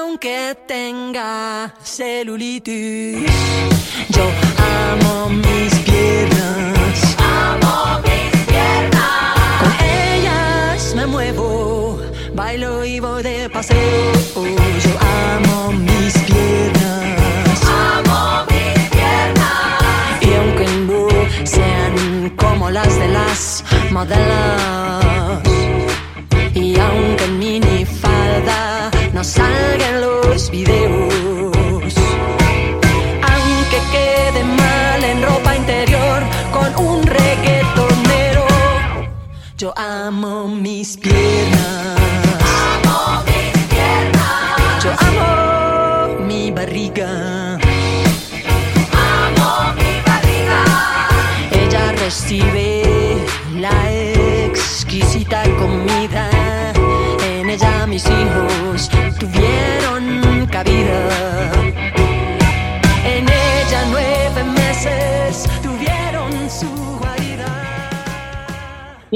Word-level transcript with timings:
aunque 0.00 0.56
tenga 0.66 1.74
celulitis, 1.82 3.30
yo 4.08 4.24
amo 4.88 5.28
mis 5.28 5.74
piernas. 5.80 7.16
Amo 7.18 8.00
mis 8.06 8.32
piernas. 8.46 9.60
Con 9.60 9.72
ellas 9.86 10.94
me 10.94 11.06
muevo, 11.06 12.00
bailo 12.34 12.84
y 12.84 13.00
voy 13.00 13.22
de 13.22 13.50
paseo. 13.50 14.12
Yo 14.84 14.92
amo 15.34 15.72
mis 15.72 16.14
piernas. 16.28 17.60
Amo 17.92 18.46
mis 18.50 18.88
piernas. 18.94 20.22
Y 20.22 20.34
aunque 20.34 20.66
no 20.88 21.08
sean 21.44 22.30
como 22.36 22.70
las 22.70 22.98
de 22.98 23.08
las 23.08 23.64
modelos, 23.90 24.99
no 29.20 29.24
salgan 29.24 30.00
los 30.00 30.50
videos, 30.50 31.94
aunque 33.32 33.78
quede 33.92 34.42
mal 34.44 35.04
en 35.04 35.22
ropa 35.22 35.56
interior 35.56 36.22
con 36.50 36.86
un 36.86 37.02
reggaetonero, 37.02 38.46
yo 39.58 39.74
amo 39.76 40.48
mis 40.48 40.96
piernas. 40.96 41.29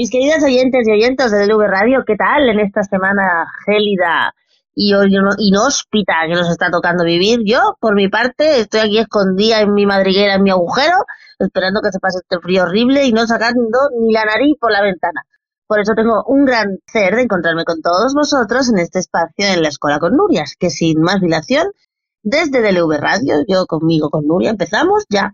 Mis 0.05 0.11
queridos 0.11 0.43
oyentes 0.43 0.87
y 0.87 0.91
oyentes 0.91 1.31
de 1.31 1.47
DLV 1.47 1.61
Radio, 1.61 2.03
¿qué 2.05 2.15
tal 2.15 2.47
en 2.47 2.59
esta 2.59 2.83
semana 2.83 3.47
gélida 3.65 4.35
y 4.75 4.93
inhóspita 5.39 6.13
que 6.27 6.35
nos 6.35 6.47
está 6.47 6.69
tocando 6.69 7.03
vivir? 7.03 7.39
Yo, 7.43 7.75
por 7.79 7.95
mi 7.95 8.07
parte, 8.07 8.59
estoy 8.59 8.81
aquí 8.81 8.99
escondida 8.99 9.61
en 9.61 9.73
mi 9.73 9.87
madriguera, 9.87 10.35
en 10.35 10.43
mi 10.43 10.51
agujero, 10.51 10.97
esperando 11.39 11.81
que 11.81 11.91
se 11.91 11.97
pase 11.97 12.19
este 12.19 12.39
frío 12.39 12.65
horrible 12.65 13.05
y 13.05 13.13
no 13.13 13.25
sacando 13.25 13.79
ni 13.99 14.13
la 14.13 14.25
nariz 14.25 14.55
por 14.61 14.71
la 14.71 14.83
ventana. 14.83 15.25
Por 15.65 15.79
eso 15.79 15.93
tengo 15.95 16.23
un 16.27 16.45
gran 16.45 16.77
placer 16.85 17.15
de 17.15 17.23
encontrarme 17.23 17.65
con 17.65 17.81
todos 17.81 18.13
vosotros 18.13 18.69
en 18.69 18.77
este 18.77 18.99
espacio 18.99 19.47
en 19.55 19.63
la 19.63 19.69
Escuela 19.69 19.97
con 19.97 20.15
Nurias, 20.15 20.53
que 20.59 20.69
sin 20.69 21.01
más 21.01 21.19
dilación, 21.19 21.71
desde 22.21 22.61
DLV 22.61 22.99
Radio, 22.99 23.37
yo 23.47 23.65
conmigo 23.65 24.11
con 24.11 24.27
Nuria, 24.27 24.51
empezamos 24.51 25.03
ya. 25.09 25.33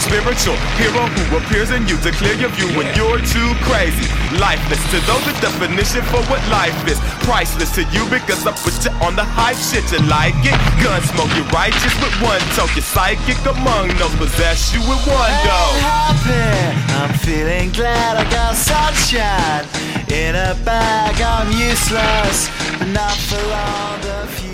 spiritual. 0.00 0.56
Hero 0.80 1.04
who 1.06 1.36
appears 1.36 1.70
in 1.70 1.86
you 1.86 1.96
to 2.00 2.10
clear 2.16 2.34
your 2.34 2.50
view 2.56 2.68
when 2.76 2.88
you're 2.96 3.20
too 3.20 3.50
crazy. 3.68 4.08
Lifeless 4.40 4.80
to 4.90 4.98
those, 5.04 5.24
the 5.28 5.34
definition 5.44 6.02
for 6.08 6.22
what 6.32 6.40
life 6.48 6.74
is. 6.88 6.98
Priceless 7.28 7.74
to 7.76 7.84
you 7.92 8.02
because 8.08 8.46
I 8.46 8.52
put 8.64 8.74
you 8.84 8.92
on 9.04 9.14
the 9.14 9.24
hype 9.24 9.60
shit. 9.60 9.84
You 9.92 10.00
like 10.08 10.36
it? 10.42 10.56
Gun 10.82 11.00
smoke, 11.04 11.30
you 11.36 11.44
righteous 11.52 11.94
with 12.00 12.14
one 12.24 12.40
toke. 12.56 12.72
You're 12.74 12.86
psychic 12.86 13.38
among 13.44 13.92
those 14.00 14.14
possess 14.16 14.72
you 14.72 14.80
with 14.88 15.02
one 15.06 15.34
go. 15.44 15.60
I'm 15.84 16.16
happy. 16.16 16.90
I'm 16.96 17.12
feeling 17.20 17.70
glad 17.72 18.16
I 18.16 18.24
got 18.30 18.56
sunshine 18.56 19.64
in 20.10 20.34
a 20.34 20.56
bag. 20.64 21.20
I'm 21.20 21.50
useless, 21.52 22.48
but 22.78 22.88
not 22.88 23.16
for 23.28 23.42
long. 23.48 24.00
The 24.00 24.26
future. 24.32 24.49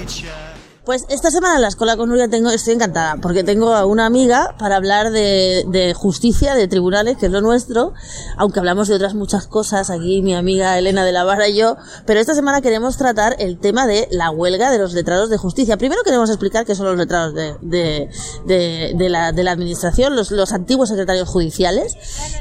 Pues 0.87 1.05
esta 1.09 1.33
semana 1.33 1.57
en 1.57 1.63
la 1.63 1.67
escuela 1.67 1.97
con 1.97 2.11
Nuria 2.11 2.29
tengo, 2.29 2.49
estoy 2.49 2.75
encantada 2.75 3.17
porque 3.21 3.43
tengo 3.43 3.75
a 3.75 3.85
una 3.87 4.07
amiga 4.07 4.55
para 4.57 4.77
hablar 4.77 5.11
de, 5.11 5.93
justicia, 5.97 6.55
de 6.55 6.69
tribunales, 6.69 7.17
que 7.17 7.27
es 7.27 7.33
lo 7.33 7.41
nuestro, 7.41 7.93
aunque 8.37 8.61
hablamos 8.61 8.87
de 8.87 8.95
otras 8.95 9.15
muchas 9.15 9.49
cosas, 9.49 9.91
aquí 9.91 10.23
mi 10.23 10.37
amiga 10.37 10.79
Elena 10.79 11.05
de 11.05 11.11
la 11.11 11.25
Vara 11.25 11.49
y 11.49 11.57
yo, 11.57 11.77
pero 12.07 12.21
esta 12.21 12.37
semana 12.37 12.61
queremos 12.61 12.97
tratar 12.99 13.35
el 13.41 13.59
tema 13.59 13.89
de 13.89 14.07
la 14.13 14.31
huelga 14.31 14.71
de 14.71 14.79
los 14.79 14.93
letrados 14.93 15.29
de 15.29 15.39
justicia. 15.39 15.77
Primero 15.77 16.03
queremos 16.05 16.31
explicar 16.31 16.65
qué 16.65 16.77
son 16.77 16.87
los 16.87 16.97
letrados 16.97 17.35
de, 17.35 17.57
de, 17.63 18.95
de 18.95 19.09
la 19.09 19.51
administración, 19.51 20.15
los, 20.15 20.31
los 20.31 20.53
antiguos 20.53 20.91
secretarios 20.91 21.29
judiciales, 21.29 21.97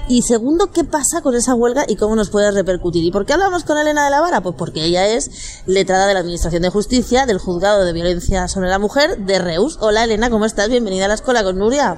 y 0.08 0.22
segundo, 0.22 0.72
qué 0.72 0.84
pasa 0.84 1.22
con 1.24 1.34
esa 1.34 1.56
huelga 1.56 1.86
y 1.88 1.96
cómo 1.96 2.16
nos 2.16 2.30
puede 2.30 2.52
repercutir. 2.52 3.04
¿Y 3.04 3.10
por 3.10 3.26
qué 3.26 3.34
hablamos 3.34 3.64
con 3.64 3.80
Elena 3.80 4.06
de 4.06 4.12
la 4.12 4.22
Vara? 4.22 4.42
Pues 4.42 4.54
porque 4.56 4.84
ella 4.84 5.08
es 5.08 5.64
letrada 5.66 6.06
de 6.06 6.14
la 6.14 6.20
Administración 6.20 6.62
de 6.62 6.70
Justicia, 6.70 7.26
del 7.26 7.40
Juzgado 7.40 7.84
de 7.84 7.92
Violencia 7.92 8.35
sobre 8.48 8.70
la 8.70 8.80
Mujer 8.80 9.18
de 9.18 9.40
Reus. 9.40 9.78
Hola 9.82 10.04
Elena, 10.04 10.30
¿cómo 10.30 10.46
estás? 10.46 10.70
Bienvenida 10.70 11.06
a 11.06 11.08
la 11.08 11.14
escuela 11.16 11.44
con 11.44 11.58
Nuria. 11.58 11.98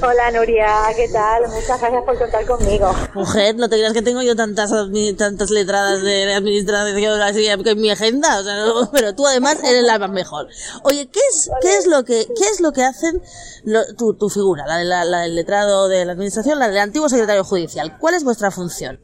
Hola 0.00 0.30
Nuria, 0.30 0.68
¿qué 0.94 1.08
tal? 1.08 1.48
Muchas 1.48 1.80
gracias 1.80 2.04
por 2.04 2.16
contar 2.16 2.46
conmigo. 2.46 2.94
Mujer, 3.14 3.56
no 3.56 3.68
te 3.68 3.76
creas 3.76 3.92
que 3.92 4.00
tengo 4.02 4.22
yo 4.22 4.36
tantas 4.36 4.70
tantas 5.18 5.50
letradas 5.50 6.00
de 6.02 6.32
administración 6.32 7.20
así 7.20 7.46
en 7.48 7.80
mi 7.80 7.90
agenda, 7.90 8.38
o 8.38 8.44
sea, 8.44 8.56
no, 8.64 8.88
pero 8.92 9.16
tú 9.16 9.26
además 9.26 9.56
eres 9.64 9.82
la 9.82 9.98
más 9.98 10.10
mejor. 10.10 10.46
Oye, 10.84 11.08
¿qué 11.10 11.18
es 11.28 11.50
qué 11.60 11.76
es 11.76 11.86
lo 11.88 12.04
que 12.04 12.26
qué 12.26 12.44
es 12.48 12.60
lo 12.60 12.70
que 12.72 12.84
hacen 12.84 13.20
lo- 13.64 13.92
tu, 13.96 14.14
tu 14.14 14.28
figura, 14.28 14.64
la, 14.68 14.76
de 14.78 14.84
la, 14.84 15.04
la 15.04 15.20
del 15.22 15.34
letrado 15.34 15.88
de 15.88 16.04
la 16.04 16.12
administración, 16.12 16.60
la 16.60 16.68
del 16.68 16.78
antiguo 16.78 17.08
secretario 17.08 17.42
judicial? 17.42 17.98
¿Cuál 17.98 18.14
es 18.14 18.22
vuestra 18.22 18.52
función? 18.52 19.00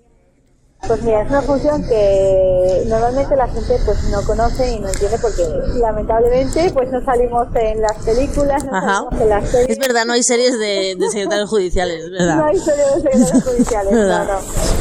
Pues 0.86 1.02
mira, 1.02 1.22
es 1.22 1.30
una 1.30 1.42
función 1.42 1.82
que 1.84 2.84
normalmente 2.86 3.34
la 3.36 3.48
gente 3.48 3.78
pues 3.86 4.04
no 4.10 4.22
conoce 4.22 4.72
y 4.72 4.80
no 4.80 4.88
entiende 4.88 5.18
porque 5.18 5.42
lamentablemente 5.80 6.70
pues 6.74 6.90
no 6.92 7.02
salimos 7.04 7.48
en 7.54 7.80
las 7.80 7.96
películas, 8.04 8.64
no 8.64 8.76
Ajá. 8.76 8.94
salimos 8.96 9.20
en 9.20 9.28
las 9.30 9.48
series. 9.48 9.70
Es 9.70 9.78
verdad, 9.78 10.04
no 10.04 10.12
hay 10.12 10.22
series 10.22 10.58
de, 10.58 10.96
de 10.98 11.08
secretarios 11.10 11.48
judiciales, 11.48 12.04
es 12.04 12.10
verdad. 12.10 12.36
No 12.36 12.44
hay 12.44 12.58
series 12.58 12.94
de 12.94 13.00
secretarios 13.00 13.44
judiciales, 13.48 13.92
no. 13.92 14.38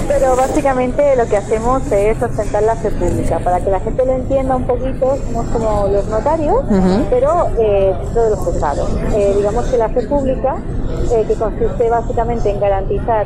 Pero 0.08 0.36
básicamente 0.36 1.16
lo 1.16 1.26
que 1.28 1.38
hacemos 1.38 1.82
es 1.92 2.22
ostentar 2.22 2.64
la 2.64 2.76
fe 2.76 2.92
pública. 2.92 3.40
Para 3.40 3.62
que 3.62 3.70
la 3.70 3.80
gente 3.80 4.06
lo 4.06 4.14
entienda 4.14 4.56
un 4.58 4.68
poquito, 4.68 5.18
somos 5.26 5.46
como 5.48 5.88
los 5.88 6.06
notarios, 6.08 6.64
pero 7.10 7.48
eh, 7.58 7.96
dentro 8.04 8.24
de 8.24 8.30
los 8.32 8.40
juzgados. 8.40 8.90
Eh, 9.16 9.34
digamos 9.38 9.66
que 9.68 9.78
la 9.78 9.90
fe 9.90 10.06
pública, 10.08 10.58
eh, 11.12 11.24
que 11.28 11.36
consiste 11.36 11.90
básicamente 11.90 12.50
en 12.50 12.60
garantizar 12.60 13.26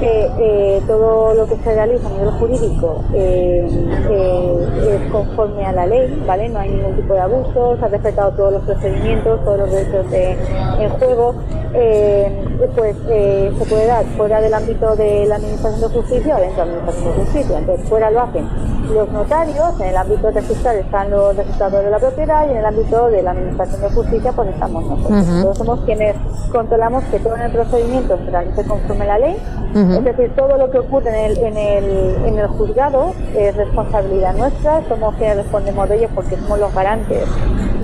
que 0.00 0.30
eh, 0.38 0.82
todo 0.86 1.34
lo 1.34 1.46
que 1.46 1.56
se 1.62 1.74
realiza 1.74 2.08
nivel 2.14 2.30
jurídico 2.32 3.04
eh, 3.14 3.66
eh, 4.10 4.98
es 5.04 5.12
conforme 5.12 5.64
a 5.64 5.72
la 5.72 5.86
ley, 5.86 6.22
¿vale? 6.26 6.48
No 6.48 6.58
hay 6.60 6.70
ningún 6.70 6.96
tipo 6.96 7.14
de 7.14 7.20
abuso, 7.20 7.76
se 7.78 7.84
han 7.84 7.90
respetado 7.90 8.30
todos 8.32 8.52
los 8.54 8.62
procedimientos, 8.62 9.44
todos 9.44 9.58
los 9.58 9.70
derechos 9.70 10.10
de- 10.10 10.32
en 10.80 10.90
juego, 10.98 11.34
eh, 11.74 12.44
pues 12.74 12.96
se 13.06 13.64
puede 13.68 13.86
dar 13.86 14.04
fuera 14.16 14.40
del 14.40 14.54
ámbito 14.54 14.94
de 14.96 15.26
la 15.26 15.36
Administración 15.36 15.80
de 15.80 15.96
Justicia 15.98 16.36
o 16.36 16.40
dentro 16.40 16.64
de 16.64 16.70
la 16.70 16.76
Administración 16.78 17.04
de 17.16 17.24
Justicia. 17.24 17.58
Entonces, 17.58 17.88
fuera 17.88 18.10
lo 18.10 18.20
hacen 18.20 18.48
los 18.92 19.10
notarios, 19.10 19.80
en 19.80 19.88
el 19.88 19.96
ámbito 19.96 20.30
registral 20.30 20.76
están 20.76 21.10
los 21.10 21.36
registradores 21.36 21.84
de 21.84 21.90
la 21.90 21.98
propiedad 21.98 22.46
y 22.46 22.50
en 22.50 22.56
el 22.58 22.66
ámbito 22.66 23.10
de 23.10 23.22
la 23.22 23.30
administración 23.32 23.80
de 23.80 23.90
justicia 23.90 24.32
pues 24.32 24.48
estamos 24.50 24.84
nosotros. 24.84 25.26
Nosotros 25.26 25.58
somos 25.58 25.80
quienes 25.84 26.16
controlamos 26.50 27.04
que 27.04 27.18
todo 27.18 27.36
en 27.36 27.42
el 27.42 27.52
procedimiento 27.52 28.18
se 28.24 28.30
realice 28.30 28.64
conforme 28.64 29.06
la 29.06 29.18
ley, 29.18 29.36
es 29.74 30.04
decir, 30.04 30.32
todo 30.36 30.56
lo 30.56 30.70
que 30.70 30.78
ocurre 30.78 31.08
en 31.10 31.32
el, 31.32 31.38
en 31.38 31.56
el, 31.56 32.16
en 32.26 32.38
el 32.38 32.46
juzgado 32.46 33.12
es 33.36 33.56
responsabilidad 33.56 34.34
nuestra, 34.36 34.82
somos 34.88 35.14
quienes 35.16 35.38
respondemos 35.38 35.88
de 35.88 35.96
ello 35.96 36.08
porque 36.14 36.36
somos 36.36 36.60
los 36.60 36.72
garantes 36.72 37.26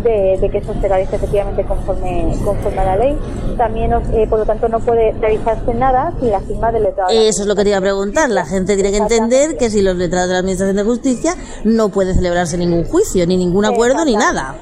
de, 0.03 0.39
de 0.41 0.51
que 0.51 0.59
eso 0.59 0.75
se 0.81 0.89
realice 0.89 1.17
efectivamente 1.17 1.65
conforme, 1.65 2.33
conforme 2.45 2.79
a 2.79 2.85
la 2.85 2.97
ley. 2.97 3.19
También, 3.57 3.93
eh, 3.93 4.27
por 4.29 4.39
lo 4.39 4.47
tanto, 4.47 4.69
no 4.69 4.81
puede 4.81 5.13
realizarse 5.13 5.75
nada 5.75 6.13
sin 6.19 6.31
la 6.31 6.41
firma 6.41 6.73
del 6.73 6.85
letrado. 6.85 7.11
Eso 7.11 7.43
es 7.43 7.47
lo 7.49 7.55
que 7.55 7.65
te 7.65 7.71
iba 7.71 7.79
a 7.79 7.83
preguntar. 7.83 8.31
La 8.31 8.47
gente 8.47 8.75
tiene 8.75 8.91
que 8.91 8.99
entender 8.99 9.57
que 9.57 9.71
si 9.71 9.83
los 9.83 9.97
letrados 9.97 10.29
de 10.29 10.35
la 10.35 10.39
Administración 10.41 10.77
de 10.77 10.85
Justicia 10.91 11.37
no 11.65 11.89
puede 11.89 12.15
celebrarse 12.15 12.59
ningún 12.59 12.85
juicio, 12.85 13.27
ni 13.27 13.37
ningún 13.37 13.65
acuerdo, 13.65 14.05
ni 14.05 14.17
nada. 14.17 14.57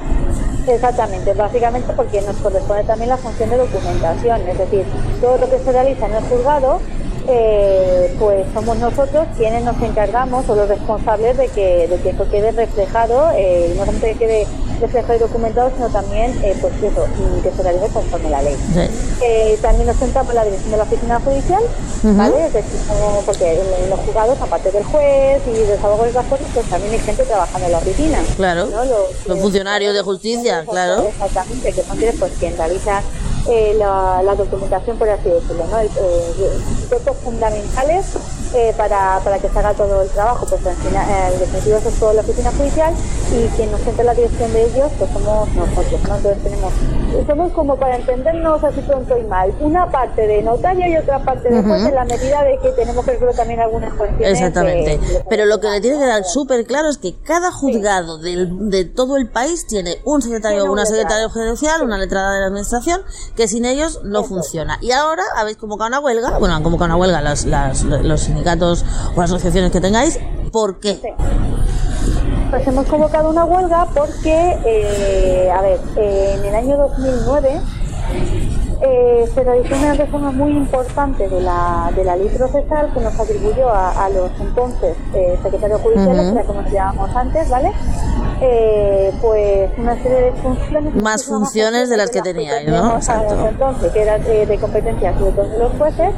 Exactamente, 0.66 1.32
básicamente 1.32 1.92
porque 1.94 2.20
nos 2.20 2.36
corresponde 2.36 2.84
también 2.84 3.08
la 3.08 3.16
función 3.16 3.48
de 3.48 3.56
documentación, 3.56 4.46
es 4.46 4.58
decir, 4.58 4.84
todo 5.20 5.38
lo 5.38 5.48
que 5.48 5.58
se 5.58 5.72
realiza 5.72 6.06
en 6.06 6.14
el 6.14 6.25
juzgado, 6.25 6.80
eh, 7.28 8.14
pues 8.19 8.46
somos 8.54 8.78
nosotros 8.78 9.26
quienes 9.36 9.62
nos 9.62 9.80
encargamos 9.82 10.48
o 10.48 10.54
los 10.56 10.69
responsables 10.69 11.36
de 11.36 11.48
que, 11.48 11.86
de 11.86 11.96
que 11.98 12.10
eso 12.10 12.28
quede 12.30 12.52
reflejado, 12.52 13.30
eh, 13.36 13.72
no 13.76 13.80
solamente 13.84 14.12
que 14.12 14.19
quede 14.19 14.46
reflejado 14.80 15.14
y 15.16 15.19
documentado, 15.19 15.70
sino 15.75 15.88
también, 15.88 16.38
eh, 16.42 16.56
pues 16.60 16.72
eso, 16.82 17.06
y 17.38 17.42
que 17.42 17.50
se 17.50 17.62
realice 17.62 17.88
conforme 17.88 18.30
la 18.30 18.42
ley. 18.42 18.56
Sí. 18.72 18.80
Eh, 19.22 19.58
también 19.60 19.86
nos 19.88 19.96
sentamos 19.96 20.30
en 20.30 20.36
la 20.36 20.44
dirección 20.44 20.70
de 20.70 20.76
la 20.76 20.82
oficina 20.84 21.20
judicial, 21.20 21.62
¿vale? 22.02 22.46
Es 22.46 22.52
decir, 22.52 22.80
como- 22.88 23.20
porque 23.26 23.60
en, 23.60 23.90
los 23.90 23.98
juzgados, 24.00 24.40
aparte 24.40 24.70
del 24.70 24.84
juez 24.84 25.42
y 25.46 25.50
de 25.50 25.76
los 25.76 25.84
abogados 25.84 26.14
las 26.14 26.26
cosas, 26.26 26.46
pues 26.54 26.66
también 26.66 26.92
hay 26.94 27.00
gente 27.00 27.25
trabajando 27.25 27.66
en 27.66 27.72
la 27.72 27.78
oficina. 27.78 28.19
Claro. 28.36 28.66
¿no? 28.66 28.84
Los, 28.84 29.26
Los 29.26 29.38
funcionarios 29.40 29.94
de 29.94 30.02
justicia, 30.02 30.64
claro. 30.69 31.08
Exactamente, 31.08 31.72
que 31.72 31.82
son 31.82 31.96
quienes 31.96 32.16
pues, 32.19 32.32
quien 32.38 32.56
realiza 32.56 33.02
eh, 33.49 33.75
la, 33.79 34.23
la 34.23 34.35
documentación, 34.35 34.97
por 34.99 35.09
así 35.09 35.29
decirlo, 35.29 35.65
¿no? 35.71 35.79
El, 35.79 35.87
eh, 35.87 36.50
datos 36.91 37.17
fundamentales 37.19 38.06
eh, 38.55 38.75
para, 38.77 39.21
para 39.25 39.39
que 39.39 39.49
se 39.49 39.59
haga 39.59 39.75
todo 39.75 40.03
el 40.03 40.09
trabajo, 40.11 40.47
pues 40.49 40.65
en 40.67 40.77
final, 40.77 41.09
eh, 41.09 41.31
en 41.35 41.41
definitiva 41.41 41.79
eso 41.79 41.89
es 41.89 41.95
toda 41.99 42.15
la 42.15 42.21
oficina 42.23 42.50
judicial 42.56 42.95
y 43.33 43.47
quien 43.56 43.71
nos 43.71 43.81
siente 43.83 44.05
la 44.05 44.15
dirección 44.15 44.53
de 44.53 44.65
ellos, 44.65 44.91
pues 44.99 45.11
somos 45.12 45.49
nosotros, 45.55 46.00
¿no? 46.09 46.17
Entonces 46.17 46.43
tenemos, 46.43 46.73
somos 47.27 47.53
como 47.53 47.77
para 47.77 47.97
entendernos 47.97 48.62
así 48.65 48.81
pronto 48.83 49.19
y 49.19 49.25
mal, 49.25 49.53
una 49.61 49.91
parte 49.91 50.27
de 50.27 50.43
notario 50.43 50.87
y 50.89 50.97
otra 50.97 51.19
parte 51.25 51.49
de 51.50 51.62
juez 51.62 51.85
en 51.87 51.95
la 51.95 52.05
medida 52.05 52.43
de 52.45 52.59
que 52.59 52.71
tenemos 52.73 53.05
que 53.05 53.17
ver 53.17 53.35
también 53.35 53.61
algunas 53.61 53.93
cuestiones. 53.95 54.33
Exactamente. 54.33 54.99
de- 54.99 55.06
de- 55.15 55.25
Pero 55.29 55.45
lo 55.47 55.61
que 55.61 55.69
le 55.69 55.81
tiene 55.81 55.99
que 55.99 56.06
dar 56.06 56.25
súper 56.25 56.65
claro 56.67 56.89
es 56.89 56.99
que 56.99 57.15
cada 57.23 57.50
juzgado 57.53 58.19
del- 58.19 58.71
de 58.71 58.85
todo 58.85 59.17
el 59.17 59.29
país 59.31 59.67
tiene 59.67 59.99
un 60.05 60.23
secretario 60.23 60.59
o 60.59 60.61
Tiene 60.62 60.71
un 60.73 60.79
una 60.79 60.87
secretaria 60.87 61.29
judicial, 61.29 61.83
una 61.83 61.99
letrada 61.99 62.35
de 62.35 62.41
la 62.41 62.47
administración, 62.47 63.03
que 63.37 63.49
sin 63.49 63.65
ellos 63.65 64.00
no 64.05 64.25
funciona. 64.25 64.79
Y 64.81 64.93
ahora 64.93 65.23
habéis 65.37 65.56
convocado 65.56 65.89
una 65.89 66.00
huelga, 66.00 66.39
bueno, 66.39 66.55
han 66.55 66.62
convocado 66.62 66.87
una 66.87 66.97
huelga 66.97 67.21
las, 67.21 67.45
las- 67.45 67.83
los 67.85 68.29
sindicatos 68.38 68.85
o 69.14 69.20
asociaciones 69.20 69.70
que 69.73 69.81
tengáis. 69.81 70.19
¿Por 70.52 70.81
qué? 70.81 70.99
Pues 72.50 72.67
hemos 72.67 72.87
convocado 72.87 73.31
una 73.31 73.44
huelga 73.44 73.87
porque, 73.94 74.56
eh, 74.64 75.50
a 75.55 75.61
ver, 75.61 75.81
eh, 75.96 76.37
en 76.38 76.44
el 76.46 76.55
año 76.55 76.76
2009 76.79 77.61
eh, 78.80 79.28
se 79.34 79.44
realizó 79.44 79.75
una 79.76 79.94
reforma 79.94 80.30
muy 80.30 80.52
importante 80.52 81.28
de 81.28 81.40
la, 81.40 81.90
de 81.94 82.04
la 82.04 82.16
ley 82.16 82.28
procesal 82.28 82.92
que 82.92 83.00
nos 83.00 83.19
atribuyó 83.19 83.69
a, 83.69 84.04
a 84.04 84.08
los 84.10 84.30
entonces 84.40 84.96
eh, 85.14 85.38
secretarios 85.42 85.80
judiciales, 85.80 86.26
que 86.26 86.32
era 86.32 86.44
como 86.44 86.62
nos 86.62 86.72
llamábamos 86.72 87.16
antes, 87.16 87.50
¿vale? 87.50 87.72
Eh, 88.40 89.12
pues 89.20 89.70
una 89.78 90.00
serie 90.00 90.20
de 90.20 90.32
funciones. 90.32 90.94
Más 91.02 91.25
funciones 91.25 91.90
de 91.90 91.96
las 91.96 92.10
que 92.10 92.22
teníais, 92.22 92.69
¿no? 92.69 92.94
Exacto. 92.94 93.48
entonces, 93.48 93.92
que 93.92 94.02
eran 94.02 94.22
eh, 94.26 94.46
de 94.46 94.58
competencia 94.58 95.12
sobre 95.19 95.32
todo 95.32 95.48
de 95.48 95.58
los 95.58 95.72
jueces, 95.72 96.14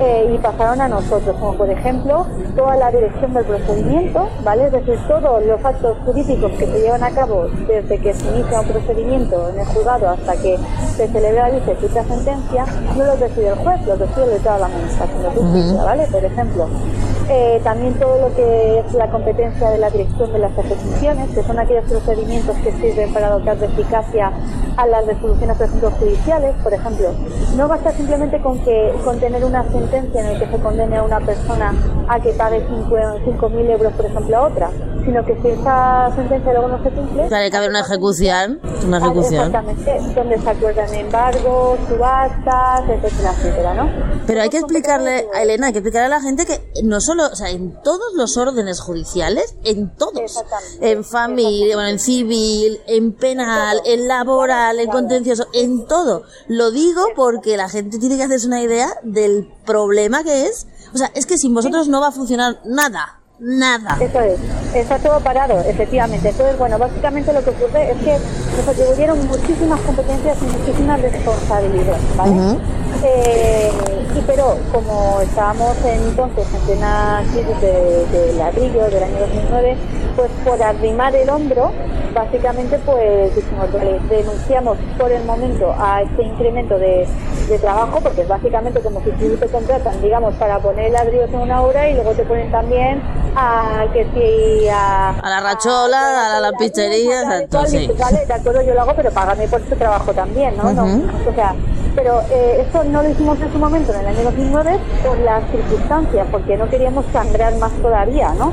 eh, 0.00 0.32
y 0.34 0.38
pasaron 0.38 0.80
a 0.80 0.88
nosotros, 0.88 1.36
como 1.38 1.54
por 1.58 1.68
ejemplo 1.68 2.26
toda 2.56 2.76
la 2.76 2.90
dirección 2.90 3.34
del 3.34 3.44
procedimiento, 3.44 4.30
¿vale? 4.42 4.66
Es 4.66 4.72
decir, 4.72 4.98
todos 5.06 5.44
los 5.44 5.62
actos 5.62 5.98
jurídicos 6.06 6.50
que 6.52 6.66
se 6.66 6.80
llevan 6.80 7.02
a 7.02 7.10
cabo 7.10 7.48
desde 7.68 7.98
que 7.98 8.14
se 8.14 8.26
inicia 8.28 8.60
un 8.60 8.66
procedimiento 8.68 9.50
en 9.50 9.60
el 9.60 9.66
juzgado 9.66 10.08
hasta 10.08 10.36
que 10.36 10.58
se 10.96 11.08
celebra 11.08 11.50
y 11.50 11.60
se 11.60 11.74
cita 11.90 12.04
sentencia, 12.04 12.64
no 12.96 13.04
los 13.04 13.20
decide 13.20 13.48
el 13.48 13.54
juez, 13.56 13.86
los 13.86 13.98
decide 13.98 14.24
el 14.24 14.30
letrado 14.30 14.56
de 14.56 14.60
la 14.60 14.66
administración 14.66 15.22
de 15.22 15.28
justicia, 15.30 15.82
¿vale? 15.82 16.06
Por 16.06 16.24
ejemplo, 16.24 16.68
eh, 17.32 17.60
también 17.62 17.94
todo 17.94 18.28
lo 18.28 18.34
que 18.34 18.80
es 18.80 18.92
la 18.92 19.08
competencia 19.08 19.70
de 19.70 19.78
la 19.78 19.88
dirección 19.88 20.32
de 20.32 20.38
las 20.40 20.50
ejecuciones, 20.58 21.30
que 21.30 21.42
son 21.44 21.58
aquellos 21.60 21.84
procedimientos 21.84 22.56
que 22.58 22.72
sirven 22.72 23.12
para 23.12 23.30
dotar 23.30 23.56
de 23.58 23.66
eficacia 23.66 24.32
a 24.76 24.86
las 24.88 25.06
resoluciones, 25.06 25.56
por 25.56 25.66
ejemplo, 25.66 25.90
judiciales. 25.92 26.54
Por 26.62 26.74
ejemplo, 26.74 27.10
no 27.56 27.68
basta 27.68 27.92
simplemente 27.92 28.40
con 28.42 28.58
que 28.64 28.92
con 29.04 29.20
tener 29.20 29.44
una 29.44 29.62
sentencia 29.70 30.20
en 30.22 30.32
la 30.34 30.38
que 30.40 30.46
se 30.56 30.60
condene 30.62 30.96
a 30.96 31.02
una 31.04 31.20
persona 31.20 31.72
a 32.08 32.18
que 32.20 32.32
pague 32.32 32.66
5.000 32.68 33.70
euros, 33.70 33.92
por 33.92 34.06
ejemplo, 34.06 34.36
a 34.36 34.42
otra, 34.48 34.70
sino 35.04 35.24
que 35.24 35.36
si 35.40 35.48
esa 35.48 36.10
sentencia 36.16 36.52
luego 36.52 36.68
no 36.68 36.82
se 36.82 36.90
cumple... 36.90 37.28
Claro, 37.28 37.44
hay 37.44 37.50
que 37.50 37.56
haber 37.56 37.70
una 37.70 37.80
ejecución, 37.80 38.60
una 38.86 38.96
Ah, 38.96 39.00
ejecución. 39.00 39.46
Exactamente, 39.46 40.00
donde 40.14 40.38
se 40.38 40.50
acuerdan 40.50 40.94
embargos, 40.94 41.78
subastas, 41.88 42.82
etcétera, 42.88 43.30
etcétera, 43.38 43.74
¿no? 43.74 43.88
Pero 44.26 44.42
hay 44.42 44.48
que 44.48 44.58
explicarle 44.58 45.26
a 45.34 45.42
Elena, 45.42 45.68
hay 45.68 45.72
que 45.72 45.78
explicarle 45.78 46.06
a 46.06 46.18
la 46.18 46.20
gente 46.20 46.44
que 46.46 46.60
no 46.84 47.00
solo, 47.00 47.19
o 47.28 47.36
sea, 47.36 47.50
en 47.50 47.80
todos 47.82 48.14
los 48.14 48.36
órdenes 48.36 48.80
judiciales, 48.80 49.54
en 49.64 49.90
todos, 49.90 50.42
en 50.80 51.04
familia, 51.04 51.76
bueno, 51.76 51.90
en 51.90 51.98
civil, 51.98 52.80
en 52.86 53.12
penal, 53.12 53.80
en 53.84 54.08
laboral, 54.08 54.78
en 54.80 54.90
contencioso, 54.90 55.46
en 55.52 55.86
todo. 55.86 56.22
Lo 56.48 56.70
digo 56.70 57.02
porque 57.16 57.56
la 57.56 57.68
gente 57.68 57.98
tiene 57.98 58.16
que 58.16 58.24
hacerse 58.24 58.46
una 58.46 58.62
idea 58.62 58.88
del 59.02 59.52
problema 59.66 60.24
que 60.24 60.46
es. 60.46 60.66
O 60.94 60.98
sea, 60.98 61.10
es 61.14 61.26
que 61.26 61.38
sin 61.38 61.54
vosotros 61.54 61.88
no 61.88 62.00
va 62.00 62.08
a 62.08 62.12
funcionar 62.12 62.60
nada, 62.64 63.20
nada. 63.40 63.96
Eso 64.00 64.20
es, 64.20 64.38
está 64.74 64.98
todo 64.98 65.20
parado, 65.20 65.60
efectivamente. 65.60 66.28
Entonces, 66.28 66.58
bueno, 66.58 66.78
básicamente 66.78 67.32
lo 67.32 67.42
que 67.42 67.50
ocurre 67.50 67.92
es 67.92 67.98
que 67.98 68.18
nos 68.56 68.68
atribuyeron 68.68 69.26
muchísimas 69.26 69.80
competencias 69.80 70.38
y 70.40 70.58
muchísimas 70.58 71.00
responsabilidades, 71.00 72.16
¿vale? 72.16 72.58
Eh, 73.02 73.59
como 74.72 75.20
estábamos 75.20 75.76
en, 75.84 76.02
entonces 76.08 76.46
en 76.54 76.60
plena 76.62 77.22
crisis 77.32 77.60
de, 77.60 78.06
de 78.06 78.32
ladrillo 78.34 78.84
del 78.90 79.02
año 79.02 79.20
2009, 79.20 79.76
pues 80.16 80.30
por 80.44 80.62
arrimar 80.62 81.14
el 81.14 81.28
hombro, 81.30 81.72
básicamente 82.14 82.78
pues 82.84 83.34
dijimos, 83.34 83.72
vale, 83.72 84.00
denunciamos 84.08 84.78
por 84.98 85.10
el 85.12 85.24
momento 85.24 85.74
a 85.78 86.02
este 86.02 86.22
incremento 86.22 86.78
de, 86.78 87.06
de 87.48 87.58
trabajo, 87.58 88.00
porque 88.02 88.22
es 88.22 88.28
básicamente 88.28 88.80
como 88.80 89.02
si 89.02 89.10
tú 89.12 89.36
te 89.36 89.46
contratan, 89.46 90.00
digamos, 90.02 90.34
para 90.34 90.58
poner 90.58 90.90
ladrillos 90.92 91.30
en 91.30 91.40
una 91.40 91.62
obra 91.62 91.88
y 91.88 91.94
luego 91.94 92.12
te 92.12 92.24
ponen 92.24 92.50
también 92.50 93.02
a 93.36 93.86
que 93.92 94.06
si 94.14 94.68
a, 94.68 95.10
A 95.10 95.28
la 95.28 95.40
rachola, 95.40 96.26
a 96.26 96.28
la 96.34 96.40
lampistería, 96.40 97.22
y 97.22 97.24
exacto, 97.24 97.66
sí. 97.66 97.90
Vale, 97.98 98.26
de 98.26 98.34
acuerdo, 98.34 98.62
yo 98.62 98.74
lo 98.74 98.80
hago, 98.82 98.94
pero 98.94 99.10
págame 99.10 99.46
por 99.48 99.60
este 99.60 99.76
trabajo 99.76 100.12
también, 100.12 100.56
¿no? 100.56 100.72
no 100.72 100.84
o 100.84 101.34
sea, 101.34 101.54
pero 101.94 102.20
eh, 102.30 102.62
esto 102.66 102.84
no 102.84 103.02
lo 103.02 103.10
hicimos 103.10 103.40
en 103.40 103.52
su 103.52 103.58
momento, 103.58 103.92
en 103.92 104.00
el 104.00 104.06
año 104.06 104.22
2009, 104.24 104.78
por 105.04 105.18
las 105.18 105.42
circunstancias, 105.50 106.26
porque 106.30 106.56
no 106.56 106.68
queríamos 106.68 107.04
sangrar 107.12 107.54
más 107.56 107.72
todavía, 107.82 108.32
¿no? 108.38 108.52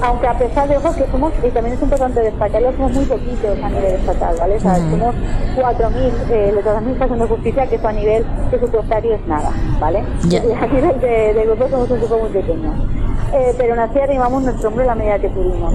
Aunque 0.00 0.28
a 0.28 0.38
pesar 0.38 0.68
de 0.68 0.76
eso 0.76 0.94
que 0.94 1.06
somos, 1.10 1.32
y 1.44 1.50
también 1.50 1.74
es 1.74 1.82
importante 1.82 2.20
destacarlo, 2.20 2.72
somos 2.72 2.92
muy 2.92 3.04
poquitos 3.04 3.58
a 3.62 3.68
nivel 3.68 3.94
estatal, 3.94 4.36
¿vale? 4.38 4.56
O 4.56 4.60
sea, 4.60 4.76
somos 4.76 5.14
4.000 5.56 6.12
eh, 6.30 6.62
de 6.62 6.70
administración 6.70 7.18
de 7.18 7.26
justicia, 7.26 7.66
que 7.66 7.76
eso 7.76 7.88
a 7.88 7.92
nivel 7.92 8.24
presupuestario 8.50 9.14
es 9.14 9.26
nada, 9.26 9.50
¿vale? 9.80 10.04
Y 10.30 10.36
a 10.36 10.66
nivel 10.66 11.00
de, 11.00 11.34
de 11.34 11.44
grupo 11.46 11.68
somos 11.68 11.90
un 11.90 11.98
grupo 11.98 12.18
muy 12.18 12.30
pequeño. 12.30 12.72
Eh, 13.32 13.54
pero 13.58 13.74
aún 13.74 13.80
así 13.80 13.98
arrimamos 13.98 14.42
nuestro 14.42 14.68
hombro 14.68 14.82
en 14.82 14.88
la 14.88 14.94
medida 14.94 15.18
que 15.18 15.28
pudimos. 15.28 15.74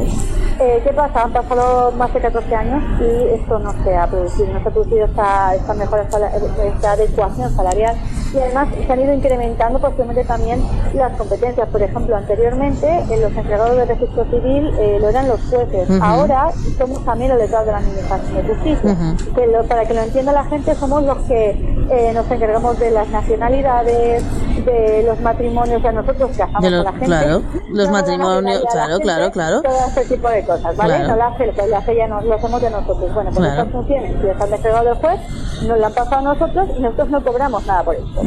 Eh, 0.60 0.82
¿Qué 0.84 0.94
pasa? 0.94 1.24
Han 1.24 1.34
pasado 1.34 1.92
más 1.94 2.14
de 2.14 2.20
14 2.22 2.56
años 2.56 2.84
y 3.02 3.28
esto 3.34 3.58
no 3.60 3.74
se 3.84 3.96
ha 3.98 4.08
producido, 4.08 4.54
no 4.54 4.62
se 4.62 4.68
ha 4.68 4.72
producido 4.72 5.06
esta, 5.06 5.56
esta 5.56 5.74
mejora, 5.74 6.04
esta 6.04 6.92
adecuación 6.92 7.56
salarial 7.56 7.96
y 8.34 8.38
además 8.38 8.68
se 8.86 8.92
han 8.94 9.00
ido 9.00 9.14
incrementando 9.14 9.80
posiblemente 9.80 10.24
también 10.26 10.62
las 10.94 11.12
competencias. 11.18 11.68
Por 11.70 11.82
ejemplo, 11.82 12.16
anteriormente 12.16 12.88
eh, 12.88 13.20
los 13.22 13.32
encargados 13.32 13.78
de 13.78 13.86
registro 13.86 14.26
civil 14.26 14.72
eh, 14.80 14.98
lo 15.02 15.10
eran 15.10 15.28
los 15.28 15.42
jueces, 15.50 15.90
ahora 16.02 16.52
somos 16.78 17.04
también 17.04 17.32
los 17.32 17.40
letrados 17.40 17.66
de 17.66 17.72
la 17.72 17.78
Administración 17.80 18.36
de 18.36 18.44
Justicia. 18.56 18.96
Que 19.36 19.48
lo- 19.48 19.64
para 19.66 19.86
que 19.86 19.94
lo 19.94 20.02
entienda 20.02 20.32
la 20.34 20.44
gente, 20.46 20.76
somos 20.76 21.04
los 21.04 21.18
que 21.28 21.50
eh, 21.90 22.12
nos 22.14 22.30
encargamos 22.30 22.80
de 22.80 22.92
las 22.92 23.08
nacionalidades, 23.10 24.24
de 24.66 25.04
los 25.04 25.20
matrimonios, 25.22 25.80
o 25.80 25.82
sea, 25.82 25.92
nosotros 25.92 26.32
casamos 26.38 26.62
De 26.62 26.70
los- 26.72 26.84
con 26.84 26.86
la 26.86 26.92
gente. 27.00 27.06
claro, 27.06 27.42
los 27.70 27.86
no 27.88 27.92
matrimonios, 27.94 28.64
claro, 28.72 28.88
gente, 28.94 29.04
claro, 29.04 29.32
claro. 29.32 29.62
Todo 29.62 29.88
ese 29.88 30.06
tipo 30.16 30.30
de 30.30 30.44
cosas, 30.46 30.76
¿vale? 30.76 30.94
Claro. 30.96 31.08
No 31.10 31.16
lo 31.16 31.24
hace, 31.24 31.46
lo 31.68 31.78
hace 31.78 31.96
ya 31.96 32.08
no, 32.08 32.22
lo 32.22 32.34
hacemos 32.36 32.62
de 32.62 32.70
nosotros. 32.70 33.14
Bueno, 33.14 33.30
pues 33.34 33.50
estas 33.50 33.68
funciones, 33.70 34.12
si 34.22 34.30
han 34.44 34.50
despegado 34.52 34.86
del 34.86 34.96
juez, 34.96 35.20
nos 35.68 35.80
la 35.80 35.88
han 35.88 35.94
pasado 35.94 36.18
a 36.18 36.34
nosotros 36.34 36.70
y 36.78 36.82
nosotros 36.82 37.10
no 37.10 37.24
cobramos 37.24 37.66
nada 37.66 37.84
por 37.84 37.96
esto, 37.96 38.22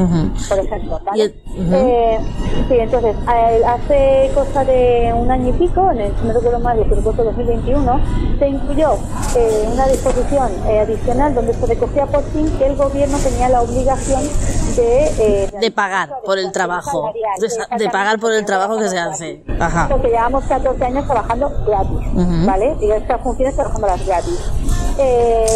por 0.48 0.58
ejemplo. 0.58 1.00
Eh, 1.14 2.18
sí, 2.68 2.74
entonces, 2.78 3.16
hace 3.26 4.30
cosa 4.34 4.64
de 4.64 5.12
un 5.14 5.30
año 5.30 5.48
y 5.48 5.52
pico, 5.52 5.90
en 5.92 6.00
el, 6.00 6.12
no 6.24 6.32
recuerdo 6.32 6.60
mal, 6.60 6.78
el 6.78 6.86
presupuesto 6.86 7.24
2021, 7.24 8.00
se 8.38 8.48
incluyó 8.48 8.94
eh, 9.36 9.68
una 9.72 9.86
disposición 9.86 10.50
eh, 10.68 10.80
adicional 10.80 11.34
donde 11.34 11.54
se 11.54 11.66
recogía 11.66 12.06
por 12.06 12.22
fin 12.24 12.50
que 12.58 12.66
el 12.66 12.76
gobierno 12.76 13.16
tenía 13.18 13.48
la 13.48 13.62
obligación 13.62 14.22
de... 14.76 15.04
eh, 15.18 15.50
De 15.60 15.70
pagar 15.70 16.10
por 16.24 16.38
el 16.38 16.52
trabajo. 16.52 17.12
De, 17.38 17.78
de 17.84 17.90
pagar 17.90 18.18
por 18.18 18.32
el 18.32 18.44
trabajo 18.44 18.78
que 18.78 18.88
se 18.88 18.98
hace. 18.98 19.42
Ajá. 19.58 19.88
Porque 19.88 20.08
llevamos 20.08 20.44
14 20.44 20.84
años 20.84 21.04
trabajando 21.06 21.50
gratis, 21.66 21.98
Ujú. 22.14 22.46
¿vale? 22.46 22.76
Y 22.80 22.90
estas 22.90 23.20
funciones 23.20 23.54
trabajándolas 23.54 24.06
gratis. 24.06 24.40
Eh, 24.98 25.46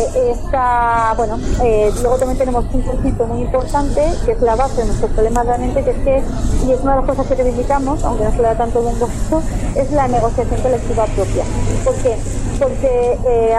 bueno, 1.17 1.39
eh, 1.63 1.91
luego 2.01 2.17
también 2.19 2.39
tenemos 2.39 2.65
un 2.73 2.83
concepto 2.83 3.27
muy 3.27 3.43
importante 3.43 4.03
que 4.25 4.33
es 4.33 4.41
la 4.41 4.55
base 4.55 4.81
de 4.81 4.87
nuestros 4.87 5.11
problemas 5.13 5.47
realmente, 5.47 5.83
que 5.83 5.91
es 5.91 5.99
que, 5.99 6.23
y 6.67 6.73
es 6.73 6.81
una 6.81 6.93
de 6.93 7.01
las 7.01 7.11
cosas 7.11 7.27
que 7.27 7.35
reivindicamos, 7.35 8.03
aunque 8.05 8.25
no 8.25 8.31
se 8.31 8.37
le 8.37 8.43
da 8.43 8.55
tanto 8.55 8.79
a 8.87 8.91
esto, 8.91 9.43
es 9.75 9.91
la 9.93 10.09
negociación 10.09 10.61
colectiva 10.61 11.05
propia. 11.07 11.45
¿Por 11.85 11.95
qué? 11.97 12.17
Porque 12.59 13.19
eh, 13.27 13.55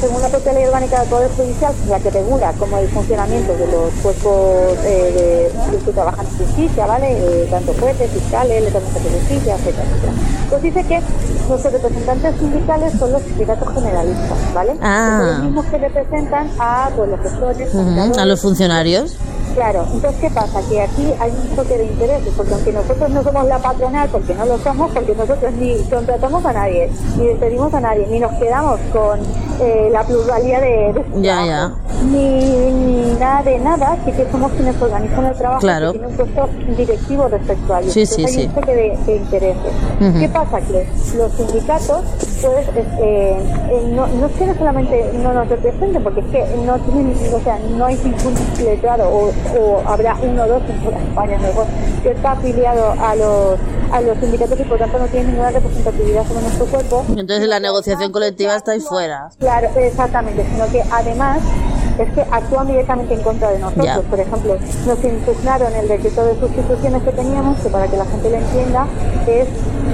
según 0.00 0.20
la 0.22 0.28
propia 0.28 0.52
ley 0.52 0.64
orgánica 0.64 1.00
del 1.00 1.08
Poder 1.08 1.30
Judicial, 1.36 1.72
la 1.88 2.00
que 2.00 2.10
regula 2.10 2.52
como 2.58 2.78
el 2.78 2.88
funcionamiento 2.88 3.52
de 3.52 3.66
los 3.68 3.92
cuerpos 4.02 4.76
eh, 4.84 5.50
de, 5.52 5.76
de 5.76 5.84
que 5.84 5.92
trabajan 5.92 6.26
en 6.26 6.46
justicia, 6.46 6.86
¿vale? 6.86 7.46
Tanto 7.50 7.72
jueces, 7.80 8.10
fiscales, 8.10 8.64
letras 8.64 8.82
de 8.82 9.10
justicia, 9.10 9.54
etcétera, 9.54 9.84
etcétera. 9.84 10.12
Pues 10.50 10.62
dice 10.62 10.84
que 10.84 11.00
nuestros 11.48 11.72
representantes 11.72 12.36
sindicales 12.38 12.92
son 12.98 13.12
los 13.12 13.22
sindicatos 13.22 13.74
generalistas, 13.74 14.54
¿vale? 14.54 14.76
Ah. 14.82 14.95
Son 14.96 15.26
los 15.26 15.38
mismos 15.44 15.66
que 15.66 15.78
representan 15.78 16.50
a 16.58 16.90
pues, 16.96 17.10
los 17.10 17.20
gestores, 17.20 17.68
Ujú, 17.74 17.84
contadores, 17.84 18.18
A 18.18 18.24
los 18.26 18.40
funcionarios. 18.40 19.16
Claro, 19.56 19.86
entonces 19.90 20.20
¿qué 20.20 20.30
pasa? 20.30 20.60
Que 20.68 20.82
aquí 20.82 21.06
hay 21.18 21.30
un 21.30 21.56
choque 21.56 21.78
de 21.78 21.84
intereses, 21.86 22.30
porque 22.36 22.52
aunque 22.52 22.72
nosotros 22.72 23.08
no 23.08 23.22
somos 23.22 23.46
la 23.46 23.58
patronal, 23.58 24.06
porque 24.10 24.34
no 24.34 24.44
lo 24.44 24.58
somos, 24.58 24.90
porque 24.92 25.14
nosotros 25.14 25.50
ni 25.54 25.78
contratamos 25.84 26.44
a 26.44 26.52
nadie, 26.52 26.90
ni 27.18 27.26
despedimos 27.28 27.72
a 27.72 27.80
nadie, 27.80 28.06
ni 28.10 28.20
nos 28.20 28.32
quedamos 28.34 28.78
con 28.92 29.18
eh, 29.62 29.88
la 29.90 30.02
pluralidad 30.04 30.60
de, 30.60 31.04
Ya, 31.22 31.42
trabajo, 31.42 31.76
Ni, 32.12 32.70
ni 32.70 33.14
nada 33.18 33.42
de 33.44 33.58
nada, 33.58 33.96
sí 34.04 34.12
que 34.12 34.30
somos 34.30 34.52
quienes 34.52 34.80
organizan 34.80 35.24
el 35.24 35.34
trabajo 35.36 35.60
Claro. 35.60 35.88
y 35.88 35.92
tienen 35.92 36.10
un 36.10 36.16
puesto 36.16 36.48
directivo 36.76 37.28
respecto 37.28 37.74
a 37.74 37.80
ello. 37.80 37.90
Sí, 37.90 38.04
sí, 38.04 38.24
hay 38.26 38.32
sí. 38.32 38.46
un 38.48 38.54
choque 38.56 38.74
de, 38.74 38.98
de 39.06 39.16
intereses. 39.16 39.72
¿Qué 40.20 40.28
pasa? 40.28 40.60
Que 40.60 40.86
los 41.16 41.32
sindicatos, 41.32 42.04
pues, 42.42 42.68
es, 42.68 42.86
eh, 43.00 43.36
eh, 43.70 43.92
no, 43.94 44.06
no 44.06 44.26
es 44.26 44.32
que 44.32 44.46
no 44.46 44.54
solamente 44.54 45.10
no 45.22 45.32
nos 45.32 45.48
representen, 45.48 46.02
porque 46.02 46.20
es 46.20 46.26
que 46.26 46.44
no 46.66 46.78
tienen, 46.80 47.14
o 47.34 47.40
sea, 47.40 47.58
no 47.74 47.86
hay 47.86 47.94
ningún 47.96 48.34
letrado, 48.62 49.08
o, 49.08 49.30
o 49.58 49.82
habrá 49.86 50.16
uno 50.22 50.44
o 50.44 50.46
dos 50.46 50.62
en 50.68 50.82
toda 50.82 50.98
España 50.98 51.38
mejor, 51.38 51.66
que 52.02 52.10
está 52.10 52.32
afiliado 52.32 52.92
a 52.92 53.14
los, 53.14 53.58
a 53.92 54.00
los 54.00 54.18
sindicatos 54.18 54.58
y 54.60 54.64
por 54.64 54.78
tanto 54.78 54.98
no 54.98 55.06
tiene 55.06 55.30
ninguna 55.30 55.50
representatividad 55.50 56.26
sobre 56.26 56.42
nuestro 56.42 56.66
cuerpo. 56.66 57.04
Entonces 57.16 57.48
la 57.48 57.60
negociación 57.60 58.12
colectiva 58.12 58.56
está 58.56 58.72
ahí 58.72 58.80
fuera. 58.80 59.30
Claro, 59.38 59.68
exactamente, 59.76 60.44
sino 60.50 60.66
que 60.70 60.82
además 60.90 61.38
es 61.98 62.12
que 62.12 62.20
actúan 62.30 62.66
directamente 62.66 63.14
en 63.14 63.22
contra 63.22 63.50
de 63.50 63.58
nosotros. 63.58 64.04
Por 64.10 64.20
ejemplo, 64.20 64.56
nos 64.86 65.04
impugnaron 65.04 65.74
el 65.74 65.88
decreto 65.88 66.24
de 66.24 66.38
sustituciones 66.38 67.02
que 67.02 67.12
teníamos, 67.12 67.58
que 67.60 67.68
para 67.68 67.88
que 67.88 67.96
la 67.96 68.04
gente 68.04 68.30
lo 68.30 68.36
entienda, 68.36 68.86
es 69.26 69.48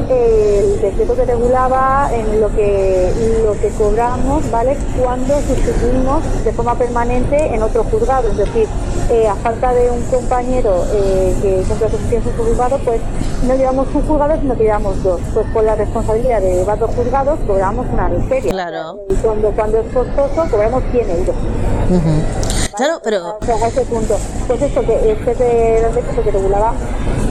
el 0.09 0.81
decreto 0.81 1.15
que 1.15 1.25
regulaba 1.25 2.11
en 2.13 2.41
lo 2.41 2.49
que 2.55 3.13
lo 3.45 3.53
que 3.53 3.69
cobramos, 3.71 4.51
¿vale? 4.51 4.77
Cuando 5.01 5.35
sustituimos 5.43 6.23
de 6.45 6.53
forma 6.53 6.75
permanente 6.75 7.55
en 7.55 7.63
otro 7.63 7.85
juzgado, 7.85 8.29
es 8.29 8.37
decir, 8.37 8.67
eh, 9.11 9.29
a 9.29 9.35
falta 9.37 9.73
de 9.73 9.91
un 9.91 10.03
compañero 10.03 10.85
eh, 10.93 11.35
que 11.43 11.63
cumple 11.69 11.91
su 11.91 11.99
función 11.99 12.23
en 12.23 12.37
su 12.37 12.43
juzgado, 12.43 12.79
pues 12.85 13.01
no 13.43 13.55
llevamos 13.55 13.89
un 13.95 14.03
juzgado, 14.03 14.41
sino 14.41 14.57
que 14.57 14.65
llevamos 14.65 15.03
dos. 15.03 15.21
Pues 15.35 15.47
con 15.53 15.67
la 15.67 15.75
responsabilidad 15.75 16.41
de 16.41 16.55
llevar 16.55 16.79
dos 16.79 16.95
juzgados 16.95 17.39
cobramos 17.47 17.87
una 17.93 18.09
miseria. 18.09 18.53
Claro. 18.53 19.01
Y 19.09 19.15
cuando, 19.15 19.51
cuando 19.53 19.79
es 19.79 19.93
costoso, 19.93 20.51
cobramos 20.51 20.83
100 20.93 21.11
euros. 21.11 21.37
Claro, 22.77 23.01
pero 23.05 23.39
O 23.41 23.45
sea, 23.45 23.57
a 23.57 23.69
ese 23.69 23.83
punto. 23.83 24.17
Pues 24.47 24.63
esto 24.63 24.81
que 24.83 25.13
este 25.13 25.35
de 25.35 25.83
los 25.83 26.25
que 26.25 26.31
regulaba, 26.31 26.73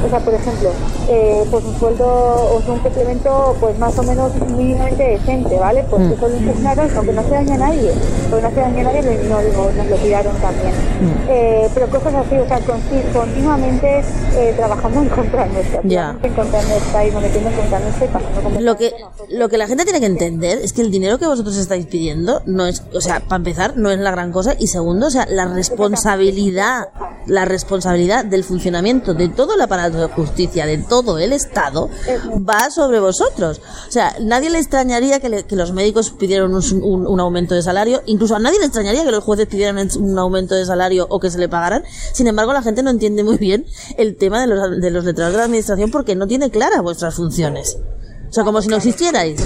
o 0.05 0.09
sea, 0.09 0.19
por 0.19 0.33
ejemplo, 0.33 0.69
eh, 1.09 1.43
pues 1.51 1.63
un 1.65 1.79
sueldo 1.79 2.05
o 2.07 2.61
sea, 2.63 2.73
un 2.73 2.79
complemento 2.79 3.55
pues 3.59 3.77
más 3.79 3.97
o 3.97 4.03
menos 4.03 4.31
mínimamente 4.55 5.03
decente, 5.03 5.55
¿vale? 5.57 5.85
Pues 5.89 6.01
Mm. 6.03 6.11
eso 6.13 6.27
lo 6.27 6.37
impugnaron, 6.37 6.89
aunque 6.95 7.13
no 7.13 7.23
se 7.23 7.29
daña 7.29 7.55
a 7.55 7.57
nadie, 7.57 7.91
porque 8.29 8.43
no 8.43 8.49
se 8.49 8.59
daña 8.61 8.79
a 8.81 8.83
nadie, 8.93 9.19
no, 9.29 9.41
lo- 9.41 9.71
nos 9.71 9.87
lo 9.87 9.95
tiraron 9.97 10.35
también. 10.37 10.71
Mm. 11.01 11.27
Eh, 11.29 11.69
pero 11.73 11.87
cosas 11.89 12.13
así, 12.15 12.35
o 12.37 12.47
sea, 12.47 12.59
conti- 12.59 13.03
continuamente 13.13 14.03
eh, 14.35 14.53
trabajando 14.55 15.01
en 15.01 15.09
contra 15.09 15.45
nuestra, 15.47 15.81
Ya. 15.83 16.17
en 16.21 16.33
contra 16.33 16.61
nuestra 16.63 17.05
y 17.05 17.11
metiendo 17.11 17.49
en 17.49 17.55
contra 17.55 17.79
nuestra 17.79 18.05
y 18.05 18.07
pasando 18.09 18.41
como 18.41 18.59
lo 18.61 18.77
que 18.77 18.93
lo 19.29 19.47
que 19.49 19.57
la 19.57 19.67
gente 19.67 19.83
tiene 19.85 19.99
que 19.99 20.05
entender 20.07 20.57
es 20.59 20.73
que 20.73 20.81
el 20.81 20.91
dinero 20.91 21.17
que 21.17 21.25
vosotros 21.25 21.55
estáis 21.57 21.85
pidiendo 21.85 22.41
no 22.45 22.65
es, 22.65 22.83
o 22.93 22.99
sea, 23.01 23.19
para 23.21 23.37
empezar, 23.37 23.77
no 23.77 23.89
es 23.91 23.99
la 23.99 24.11
gran 24.11 24.31
cosa 24.31 24.55
y 24.59 24.67
segundo, 24.67 25.07
o 25.07 25.09
sea, 25.09 25.25
la 25.29 25.45
responsabilidad, 25.45 26.89
la 27.27 27.45
responsabilidad 27.45 28.25
del 28.25 28.43
funcionamiento 28.43 29.13
de 29.13 29.29
todo 29.29 29.55
el 29.55 29.61
aparato 29.61 29.90
de 29.99 30.07
justicia, 30.07 30.65
de 30.65 30.77
todo 30.77 31.17
el 31.19 31.33
Estado, 31.33 31.89
va 32.47 32.69
sobre 32.69 32.99
vosotros. 32.99 33.61
O 33.87 33.91
sea, 33.91 34.15
nadie 34.21 34.49
le 34.49 34.59
extrañaría 34.59 35.19
que, 35.19 35.29
le- 35.29 35.43
que 35.43 35.55
los 35.55 35.71
médicos 35.73 36.11
pidieran 36.11 36.53
un, 36.53 36.63
un- 36.83 37.07
un 37.07 37.19
aumento 37.19 37.55
de 37.55 37.61
salario, 37.61 38.01
incluso 38.05 38.35
a 38.35 38.39
nadie 38.39 38.59
le 38.59 38.65
extrañaría 38.65 39.03
que 39.03 39.11
los 39.11 39.23
jueces 39.23 39.47
pidieran 39.47 39.77
un 39.99 40.19
aumento 40.19 40.55
de 40.55 40.65
salario 40.65 41.07
o 41.09 41.19
que 41.19 41.29
se 41.31 41.37
le 41.39 41.49
pagaran. 41.49 41.83
Sin 42.13 42.27
embargo, 42.27 42.53
la 42.53 42.61
gente 42.61 42.83
no 42.83 42.89
entiende 42.89 43.23
muy 43.23 43.37
bien 43.37 43.65
el 43.97 44.15
tema 44.15 44.41
de 44.41 44.47
los, 44.47 44.79
de 44.81 44.91
los 44.91 45.03
letrados 45.05 45.33
de 45.33 45.37
la 45.39 45.45
administración 45.45 45.91
porque 45.91 46.15
no 46.15 46.27
tiene 46.27 46.49
claras 46.51 46.81
vuestras 46.81 47.15
funciones. 47.15 47.77
O 48.29 48.33
sea, 48.33 48.43
como 48.43 48.61
si 48.61 48.67
no 48.69 48.77
existierais. 48.77 49.41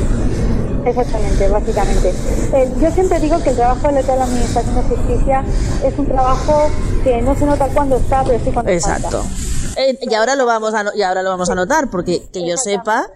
Exactamente, 0.86 1.48
básicamente. 1.48 2.14
Eh, 2.54 2.72
yo 2.80 2.92
siempre 2.92 3.20
digo 3.20 3.42
que 3.42 3.50
el 3.50 3.56
trabajo 3.56 3.88
de 3.88 4.04
la 4.04 4.24
Administración 4.24 4.76
de 4.76 4.82
Justicia 4.84 5.44
es 5.84 5.98
un 5.98 6.06
trabajo 6.06 6.70
que 7.04 7.22
no 7.24 7.36
se 7.36 7.46
nota 7.46 7.68
cuando 7.74 7.96
está, 7.98 8.24
pero 8.24 8.40
sí 8.46 8.52
cuando 8.52 8.72
Exacto. 8.72 9.22
falta. 9.24 9.45
Eh, 9.78 9.98
y 10.02 10.14
ahora 10.14 10.36
lo 10.36 10.46
vamos 10.46 10.74
a 10.74 10.84
no- 10.84 10.92
y 10.96 11.02
ahora 11.02 11.22
lo 11.24 11.30
vamos 11.30 11.50
a 11.50 11.56
notar 11.56 11.90
porque 11.90 12.28
que 12.32 12.48
yo 12.48 12.56
sepa 12.58 13.08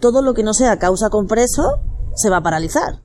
todo 0.00 0.22
lo 0.22 0.34
que 0.34 0.42
no 0.42 0.54
sea 0.54 0.78
causa 0.78 1.10
con 1.10 1.26
preso 1.26 1.80
se 2.14 2.30
va 2.30 2.38
a 2.38 2.42
paralizar. 2.42 3.00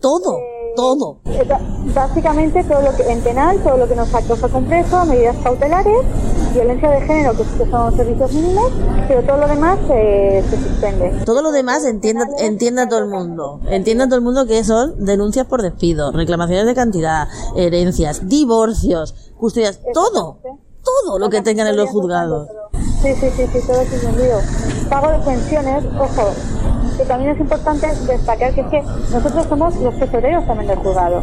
Todo, 0.00 0.36
todo. 0.76 1.18
Eh, 1.26 1.44
ba- 1.48 1.60
Básicamente 1.94 2.62
todo 2.64 2.80
lo 2.82 2.94
que 2.96 3.02
en 3.10 3.20
penal, 3.22 3.58
todo 3.62 3.76
lo 3.76 3.86
que 3.88 3.94
nos 3.96 4.08
causa 4.08 4.48
con 4.48 4.64
preso, 4.64 5.04
medidas 5.04 5.36
cautelares, 5.42 6.00
violencia 6.54 6.90
de 6.90 7.00
género, 7.02 7.32
que 7.36 7.44
son 7.70 7.96
servicios 7.96 8.32
mínimos, 8.32 8.70
pero 9.08 9.22
todo 9.24 9.36
lo 9.38 9.48
demás 9.48 9.78
eh, 9.90 10.42
se 10.48 10.56
suspende. 10.56 11.22
Todo 11.24 11.42
lo 11.42 11.50
demás 11.52 11.84
entienda, 11.84 12.24
entienda 12.38 12.88
todo 12.88 13.00
el 13.00 13.08
mundo. 13.08 13.60
Entienda 13.68 14.06
todo 14.06 14.16
el 14.16 14.22
mundo 14.22 14.46
que 14.46 14.62
son 14.64 15.04
denuncias 15.04 15.46
por 15.46 15.60
despido, 15.62 16.12
reclamaciones 16.12 16.66
de 16.66 16.74
cantidad, 16.74 17.28
herencias, 17.56 18.28
divorcios, 18.28 19.32
custodias, 19.38 19.80
todo. 19.92 20.38
Todo 20.84 21.18
lo 21.18 21.30
que 21.30 21.42
tengan 21.42 21.68
en 21.68 21.76
los 21.76 21.90
juzgados. 21.90 22.48
Sí, 23.02 23.14
sí, 23.14 23.30
sí, 23.36 23.46
sí, 23.52 23.66
todo 23.66 23.80
es 23.80 23.88
suspendido. 23.88 24.40
Pago 24.88 25.10
de 25.10 25.18
pensiones, 25.18 25.84
ojo, 25.98 26.32
que 26.96 27.04
también 27.04 27.30
es 27.32 27.40
importante 27.40 27.86
destacar 28.06 28.52
que 28.54 28.60
es 28.62 28.66
que 28.68 28.82
nosotros 29.12 29.46
somos 29.48 29.74
los 29.76 29.98
tesoreros 29.98 30.46
también 30.46 30.68
del 30.68 30.78
juzgado. 30.78 31.22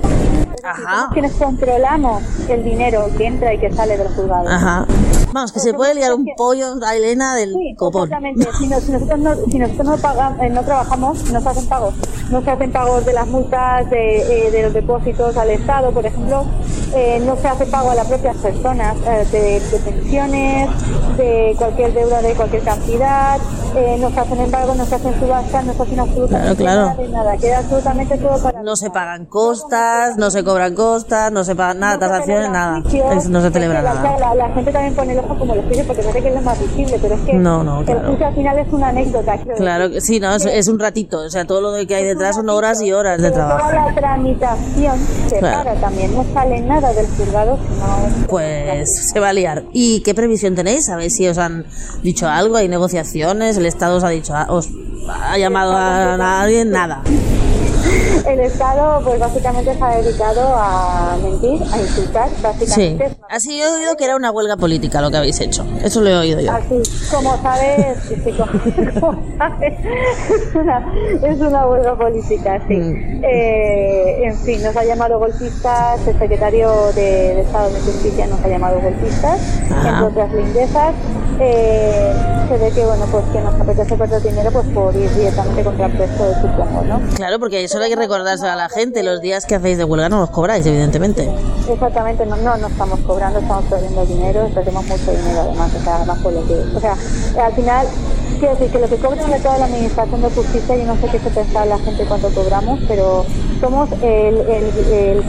Ajá. 0.61 1.09
quienes 1.13 1.31
controlamos 1.33 2.21
el 2.49 2.63
dinero 2.65 3.07
que 3.17 3.25
entra 3.27 3.53
y 3.53 3.59
que 3.59 3.71
sale 3.71 3.97
del 3.97 4.09
juzgado. 4.09 4.47
Ajá. 4.49 4.85
Vamos, 5.31 5.51
que 5.53 5.59
se 5.59 5.73
puede 5.73 5.93
liar 5.95 6.13
un 6.13 6.25
pollo 6.35 6.73
a 6.85 6.95
Elena 6.95 7.35
del 7.35 7.53
Sí, 7.53 7.75
copón. 7.77 8.03
exactamente. 8.11 8.47
Si, 8.59 8.67
no- 8.67 8.79
si 8.81 8.91
nosotros, 8.91 9.19
no, 9.19 9.35
si 9.49 9.57
nosotros 9.59 9.87
no, 9.87 9.97
pagamos, 9.97 10.49
no 10.51 10.63
trabajamos, 10.63 11.31
no 11.31 11.39
se 11.41 11.49
hacen 11.49 11.67
pagos. 11.67 11.93
No 12.29 12.41
se 12.43 12.51
hacen 12.51 12.71
pagos 12.71 13.05
de 13.05 13.13
las 13.13 13.27
multas, 13.27 13.89
de, 13.89 14.47
eh, 14.47 14.51
de 14.51 14.63
los 14.63 14.73
depósitos 14.73 15.37
al 15.37 15.49
Estado, 15.51 15.91
por 15.91 16.05
ejemplo. 16.05 16.45
Eh, 16.95 17.21
no 17.23 17.35
se 17.37 17.47
hace 17.47 17.65
pago 17.67 17.91
a 17.91 17.95
las 17.95 18.07
propias 18.07 18.35
personas 18.37 18.97
eh, 19.05 19.25
de, 19.31 19.59
de 19.59 19.77
pensiones, 19.91 20.69
de 21.17 21.55
cualquier 21.57 21.93
deuda 21.93 22.21
de 22.21 22.33
cualquier 22.33 22.63
cantidad. 22.63 23.39
Eh, 23.75 23.97
no 23.99 24.09
se 24.09 24.19
hacen 24.19 24.39
embargos, 24.39 24.75
no 24.75 24.85
se 24.85 24.95
hacen 24.95 25.19
subastas 25.19 25.58
pública 25.65 25.95
no 25.95 26.03
absolutamente 26.03 26.29
Claro, 26.29 26.55
claro. 26.55 27.09
nada 27.11 27.23
nada, 27.23 27.37
queda 27.37 27.57
absolutamente 27.59 28.17
todo 28.17 28.43
para 28.43 28.63
No 28.63 28.75
se 28.75 28.89
pagan 28.89 29.25
costas, 29.25 30.17
no 30.17 30.31
se 30.31 30.43
cobran 30.43 30.75
costas, 30.75 31.31
no 31.31 31.43
se 31.43 31.55
pagan 31.55 31.79
nada, 31.79 31.93
No 31.95 31.99
tasaciones, 31.99 32.51
nada. 32.51 32.79
No 33.29 33.41
se 33.41 33.51
celebra 33.51 33.81
la, 33.81 33.93
nada. 33.93 34.19
La, 34.19 34.35
la 34.35 34.49
gente 34.53 34.71
también 34.71 34.95
pone 34.95 35.13
el 35.13 35.19
ojo 35.19 35.37
como 35.37 35.55
los 35.55 35.65
juicios 35.65 35.87
porque 35.87 36.01
parece 36.01 36.21
que 36.21 36.29
es 36.29 36.35
lo 36.35 36.41
más 36.41 36.59
visible, 36.59 36.97
pero 37.01 37.15
es 37.15 37.21
que 37.21 37.33
No, 37.33 37.63
no, 37.63 37.83
claro. 37.85 38.15
el 38.15 38.23
al 38.23 38.35
final 38.35 38.59
es 38.59 38.73
una 38.73 38.87
anécdota. 38.89 39.37
Claro 39.57 39.89
que 39.89 40.01
sí, 40.01 40.19
no, 40.19 40.35
es, 40.35 40.45
es 40.45 40.67
un 40.67 40.79
ratito. 40.79 41.19
O 41.19 41.29
sea, 41.29 41.45
todo 41.45 41.61
lo 41.61 41.85
que 41.87 41.95
hay 41.95 42.03
detrás 42.03 42.35
son 42.35 42.49
horas 42.49 42.81
y 42.81 42.91
horas 42.91 43.21
de 43.21 43.31
trabajo. 43.31 43.69
Toda 43.69 43.85
la 43.87 43.95
tramitación 43.95 44.97
se 45.27 45.39
Claro. 45.39 45.63
para 45.63 45.75
también, 45.79 46.13
no 46.15 46.25
sale 46.33 46.61
nada 46.61 46.91
del 46.93 47.07
juzgado, 47.07 47.57
sino... 47.57 48.27
Pues 48.27 49.09
se 49.11 49.19
va 49.19 49.29
a 49.29 49.33
liar. 49.33 49.63
¿Y 49.73 50.01
qué 50.01 50.13
previsión 50.13 50.55
tenéis? 50.55 50.85
¿Sabéis 50.85 51.15
si 51.15 51.27
os 51.27 51.37
han 51.37 51.65
dicho 52.03 52.27
algo? 52.27 52.57
¿Hay 52.57 52.67
negociaciones? 52.67 53.57
¿El 53.57 53.65
Estado 53.65 53.97
os 53.97 54.03
ha 54.03 54.09
dicho, 54.09 54.33
os 54.49 54.69
ha 55.07 55.37
llamado 55.37 55.75
a 55.75 56.17
nadie? 56.17 56.65
Nada. 56.65 57.01
El 58.27 58.39
Estado, 58.41 59.01
pues 59.03 59.19
básicamente 59.19 59.73
se 59.75 59.83
ha 59.83 59.89
dedicado 60.01 60.41
a 60.55 61.17
mentir, 61.21 61.61
a 61.71 61.77
insultar, 61.79 62.29
Sí. 62.29 62.35
básicamente. 62.43 63.17
Así 63.29 63.61
he 63.61 63.67
oído 63.67 63.95
que 63.95 64.05
era 64.05 64.15
una 64.15 64.31
huelga 64.31 64.57
política 64.57 65.01
lo 65.01 65.09
que 65.11 65.17
habéis 65.17 65.39
hecho. 65.39 65.65
Eso 65.83 66.01
lo 66.01 66.09
he 66.09 66.17
oído 66.17 66.39
yo. 66.39 66.51
Así, 66.51 66.81
como 67.11 67.41
sabes, 67.41 67.97
sí, 68.07 68.15
sí, 68.23 68.31
como, 68.99 69.23
sabes, 69.37 69.73
es 70.29 70.55
una, 70.55 70.93
es 71.23 71.39
una 71.39 71.67
huelga 71.67 71.95
política, 71.97 72.61
sí. 72.67 72.75
Mm. 72.75 73.23
Eh, 73.23 74.23
en 74.25 74.37
fin, 74.39 74.61
nos 74.63 74.75
ha 74.75 74.83
llamado 74.83 75.19
golpistas, 75.19 76.05
el 76.07 76.17
secretario 76.19 76.91
de, 76.93 77.01
de 77.35 77.41
Estado 77.41 77.69
de 77.71 77.79
Justicia 77.81 78.27
nos 78.27 78.43
ha 78.43 78.47
llamado 78.47 78.79
golpistas, 78.81 79.39
Ah. 79.71 79.89
entre 79.89 80.03
otras 80.05 80.33
lindezas. 80.33 80.93
Eh, 81.41 82.13
se 82.49 82.57
ve 82.57 82.71
que, 82.71 82.83
bueno, 82.85 83.05
pues 83.11 83.23
que 83.31 83.39
nos 83.39 83.53
apetece 83.55 83.95
perder 83.95 84.21
dinero 84.21 84.51
pues 84.51 84.65
por 84.73 84.93
ir 84.95 85.09
directamente 85.15 85.63
contra 85.63 85.85
el 85.85 85.91
precio, 85.93 86.25
supongo, 86.41 86.81
¿no? 86.85 86.99
Claro, 87.15 87.39
porque 87.39 87.61
eso 87.75 87.83
hay 87.83 87.89
que 87.89 87.95
recordarse 87.95 88.47
a 88.47 88.55
la 88.55 88.69
gente. 88.69 89.03
Los 89.03 89.21
días 89.21 89.45
que 89.45 89.55
hacéis 89.55 89.77
de 89.77 89.83
huelga 89.83 90.09
no 90.09 90.19
los 90.19 90.29
cobráis, 90.31 90.65
evidentemente. 90.65 91.29
Exactamente, 91.69 92.25
no, 92.25 92.35
no, 92.37 92.57
no 92.57 92.67
estamos 92.67 92.99
cobrando, 93.01 93.39
estamos 93.39 93.63
perdiendo 93.65 94.05
dinero, 94.05 94.49
perdemos 94.53 94.85
mucho 94.85 95.11
dinero 95.11 95.41
además, 95.41 95.71
o 95.79 95.83
sea, 95.83 95.95
además 95.97 96.17
por 96.19 96.33
lo 96.33 96.47
que, 96.47 96.53
o 96.75 96.79
sea, 96.79 96.95
al 97.45 97.53
final, 97.53 97.85
quiero 98.39 98.55
decir 98.55 98.71
que 98.71 98.79
lo 98.79 98.87
que 98.89 98.95
cobran 98.95 99.29
de 99.29 99.39
toda 99.39 99.57
la 99.59 99.65
administración 99.65 100.21
de 100.21 100.29
justicia, 100.31 100.75
yo 100.75 100.85
no 100.85 100.95
sé 100.95 101.07
qué 101.11 101.19
se 101.19 101.29
pensaba 101.29 101.65
la 101.67 101.77
gente 101.77 102.05
cuánto 102.05 102.29
cobramos, 102.29 102.79
pero 102.87 103.23
somos 103.61 103.89
el, 104.01 104.37
el, 104.37 104.65
el, 104.91 105.23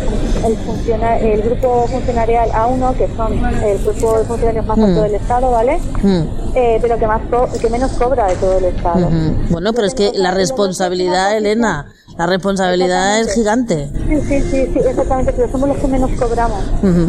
el, 0.46 0.56
funciona- 0.64 1.18
el 1.18 1.42
grupo 1.42 1.86
funcionarial 1.88 2.50
A1, 2.52 2.94
que 2.96 3.08
son 3.16 3.32
el 3.44 3.78
grupo 3.84 4.18
de 4.18 4.24
funcionarios 4.24 4.64
más 4.66 4.78
alto 4.78 5.00
Mm. 5.00 5.02
del 5.02 5.14
Estado, 5.16 5.50
¿vale? 5.50 5.78
Mm. 6.02 6.22
Eh, 6.54 6.78
pero 6.80 6.98
que 6.98 7.06
más 7.06 7.20
co- 7.30 7.48
que 7.60 7.68
menos 7.68 7.92
cobra 7.92 8.26
de 8.28 8.34
todo 8.36 8.58
el 8.58 8.64
Estado. 8.64 9.08
Bueno, 9.50 9.72
pero 9.74 9.86
es 9.86 9.94
que 9.94 10.12
la 10.14 10.30
responsabilidad, 10.30 11.36
Elena, 11.36 11.86
la 12.20 12.26
responsabilidad 12.26 13.18
es 13.18 13.34
gigante. 13.34 13.88
Sí, 14.06 14.20
sí, 14.28 14.42
sí, 14.42 14.70
sí, 14.74 14.78
exactamente, 14.86 15.32
pero 15.32 15.50
somos 15.50 15.70
los 15.70 15.78
que 15.78 15.88
menos 15.88 16.10
cobramos. 16.20 16.62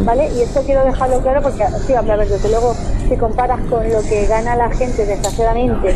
¿vale? 0.06 0.32
Y 0.38 0.41
esto 0.41 0.62
quiero 0.65 0.86
dejarlo 0.86 1.20
claro 1.20 1.41
porque, 1.41 1.65
sí, 1.86 1.94
a 1.94 2.01
ver, 2.01 2.30
desde 2.30 2.48
luego, 2.48 2.74
si 3.12 3.18
comparas 3.18 3.60
con 3.70 3.84
lo 3.91 4.01
que 4.03 4.25
gana 4.25 4.56
la 4.56 4.70
gente, 4.70 5.06
desgraciadamente, 5.06 5.89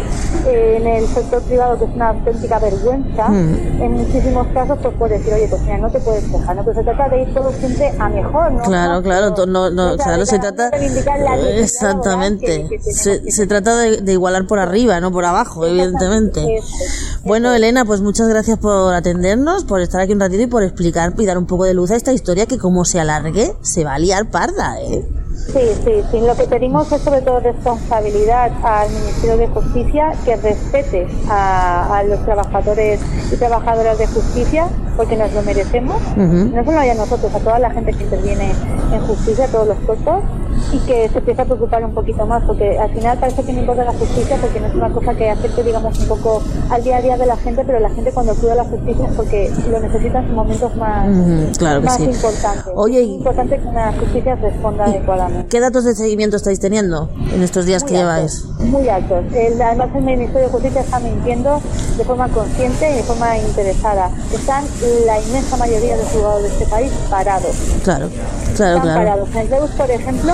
eh, 0.48 0.78
en 0.82 0.86
el 0.88 1.08
sector 1.08 1.42
privado, 1.44 1.80
que 1.80 1.86
es 1.86 1.92
una 1.96 2.10
auténtica 2.10 2.60
vergüenza, 2.60 3.30
Mm. 3.30 3.82
en 3.82 3.92
muchísimos 3.94 4.48
casos, 4.48 4.78
pues 4.82 4.94
puedes 5.00 5.20
decir, 5.20 5.34
oye, 5.34 5.48
pues 5.48 5.62
mira, 5.62 5.78
no 5.78 5.90
te 5.90 6.00
puedes 6.02 6.26
quejar, 6.26 6.56
¿no? 6.58 6.64
Pero 6.66 6.78
se 6.78 6.84
trata 6.84 7.08
de 7.10 7.22
ir 7.22 7.34
todo 7.34 7.52
siempre 7.54 7.94
a 7.98 8.10
mejor, 8.10 8.52
¿no? 8.52 8.64
Claro, 8.64 9.02
claro, 9.02 9.34
no, 9.48 9.70
no, 9.70 9.94
o 9.94 9.96
sea, 9.96 10.06
claro, 10.08 10.26
se 10.26 10.40
trata 10.40 10.70
exactamente, 10.70 12.48
laboral 12.48 12.70
que- 12.70 12.78
que 12.84 12.94
se, 12.94 13.22
que 13.24 13.32
se 13.32 13.48
trata 13.48 13.78
de, 13.78 14.02
de 14.02 14.12
igualar 14.12 14.46
por 14.48 14.60
arriba, 14.60 15.00
no 15.00 15.12
por 15.12 15.24
abajo, 15.26 15.66
evidentemente. 15.66 16.42
Eso, 16.58 16.68
eso. 16.68 17.20
Bueno, 17.24 17.54
Elena, 17.54 17.86
pues 17.86 18.02
muchas 18.02 18.28
gracias 18.28 18.58
por 18.60 18.94
atendernos, 18.94 19.64
por 19.66 19.80
estar 19.82 20.02
aquí 20.02 20.14
un 20.14 20.20
ratito 20.20 20.42
y 20.44 20.48
por 20.48 20.64
explicar 20.64 21.14
y 21.18 21.26
dar 21.26 21.38
un 21.38 21.46
poco 21.48 21.64
de 21.64 21.74
luz 21.74 21.92
a 21.92 21.96
esta 21.96 22.12
historia 22.14 22.46
que 22.46 22.58
como 22.58 22.84
se 22.86 23.00
alargue 23.00 23.54
se 23.62 23.84
va 23.84 23.94
a 23.94 24.00
liar 24.00 24.30
parda, 24.30 24.82
¿eh? 24.82 25.06
Sí, 25.48 25.60
sí, 25.84 25.92
sí. 26.12 26.20
Lo 26.22 26.36
que 26.36 26.46
pedimos 26.46 26.92
es 26.92 27.05
sobre 27.06 27.22
todo 27.22 27.40
responsabilidad 27.40 28.52
al 28.64 28.90
Ministerio 28.90 29.38
de 29.38 29.48
Justicia 29.48 30.14
que 30.26 30.36
respete 30.38 31.08
a, 31.30 32.00
a 32.00 32.04
los 32.04 32.20
trabajadores 32.26 33.00
y 33.32 33.36
trabajadoras 33.36 34.00
de 34.00 34.08
justicia 34.08 34.68
porque 34.98 35.16
nos 35.16 35.32
lo 35.34 35.44
merecemos. 35.44 36.02
No 36.18 36.66
solo 36.66 36.80
a 36.80 36.94
nosotros, 36.96 37.34
a 37.34 37.40
toda 37.40 37.60
la 37.60 37.70
gente 37.70 37.94
que 37.94 38.04
interviene 38.06 38.52
en 38.92 39.02
justicia, 39.02 39.46
a 39.46 39.48
todos 39.50 39.68
los 39.68 39.78
cuerpos 39.80 40.24
y 40.72 40.80
que 40.80 41.10
se 41.10 41.20
empiece 41.20 41.42
a 41.42 41.46
preocupar 41.46 41.84
un 41.86 41.94
poquito 41.94 42.26
más 42.26 42.44
porque 42.46 42.78
al 42.80 42.90
final 42.92 43.18
parece 43.20 43.44
que 43.44 43.54
no 43.54 43.60
importa 43.62 43.84
la 43.86 43.94
justicia 43.94 44.38
porque 44.42 44.60
no 44.60 44.68
es 44.68 44.76
una 44.76 44.90
cosa 44.92 45.14
que 45.14 45.30
afecte 45.30 45.64
digamos 45.64 45.98
un 46.00 46.08
poco 46.08 46.42
al 46.70 46.84
día 46.84 46.98
a 46.98 47.02
día 47.02 47.18
de 47.18 47.26
la 47.26 47.38
gente 47.38 47.64
pero 47.66 47.80
la 47.80 47.90
gente 47.90 48.12
cuando 48.12 48.32
acude 48.34 48.52
a 48.52 48.56
la 48.56 48.64
justicia 48.66 49.06
es 49.08 49.16
porque 49.16 49.52
lo 49.70 49.80
necesita 49.80 50.20
en 50.20 50.34
momentos 50.36 50.76
más, 50.76 51.08
Ujú, 51.10 51.52
claro 51.58 51.80
que 51.82 51.86
más 51.86 51.98
sí. 51.98 52.04
importantes. 52.04 52.74
Oye, 52.76 53.02
es 53.02 53.08
importante 53.08 53.58
que 53.60 53.66
la 53.72 53.94
justicia 53.94 54.36
responda 54.36 54.86
adecuadamente. 54.86 55.48
¿Qué 55.50 55.60
datos 55.60 55.84
de 55.86 55.96
seguimiento 55.96 56.36
estáis 56.38 56.60
teniendo 56.60 57.10
en 57.34 57.44
estos 57.44 57.66
días 57.66 57.84
que 57.84 57.92
Muy 57.94 58.00
lleváis? 58.02 58.46
altos, 58.46 58.66
muy 58.68 58.90
altos. 58.90 59.24
El- 59.34 59.62
además, 59.62 59.90
el 59.96 60.04
Ministerio 60.04 60.42
de 60.48 60.48
Justicia 60.50 60.82
está 60.82 61.00
mintiendo 61.00 61.62
de 61.98 62.04
forma 62.04 62.28
consciente 62.30 62.92
y 62.92 62.96
de 62.96 63.04
forma 63.04 63.38
interesada. 63.38 64.10
Están 64.34 64.64
la 65.06 65.20
inmensa 65.22 65.58
mayoría 65.58 65.96
de 65.96 66.04
los 66.04 66.12
juzgados 66.12 66.42
de 66.44 66.48
este 66.50 66.66
país 66.66 66.92
parados. 67.10 67.56
Claro, 67.84 68.10
claro, 68.56 68.78
Están 68.78 68.82
claro. 68.82 69.00
parados. 69.00 69.30
En 69.36 69.50
Reus, 69.50 69.70
por 69.72 69.92
ejemplo, 69.92 70.34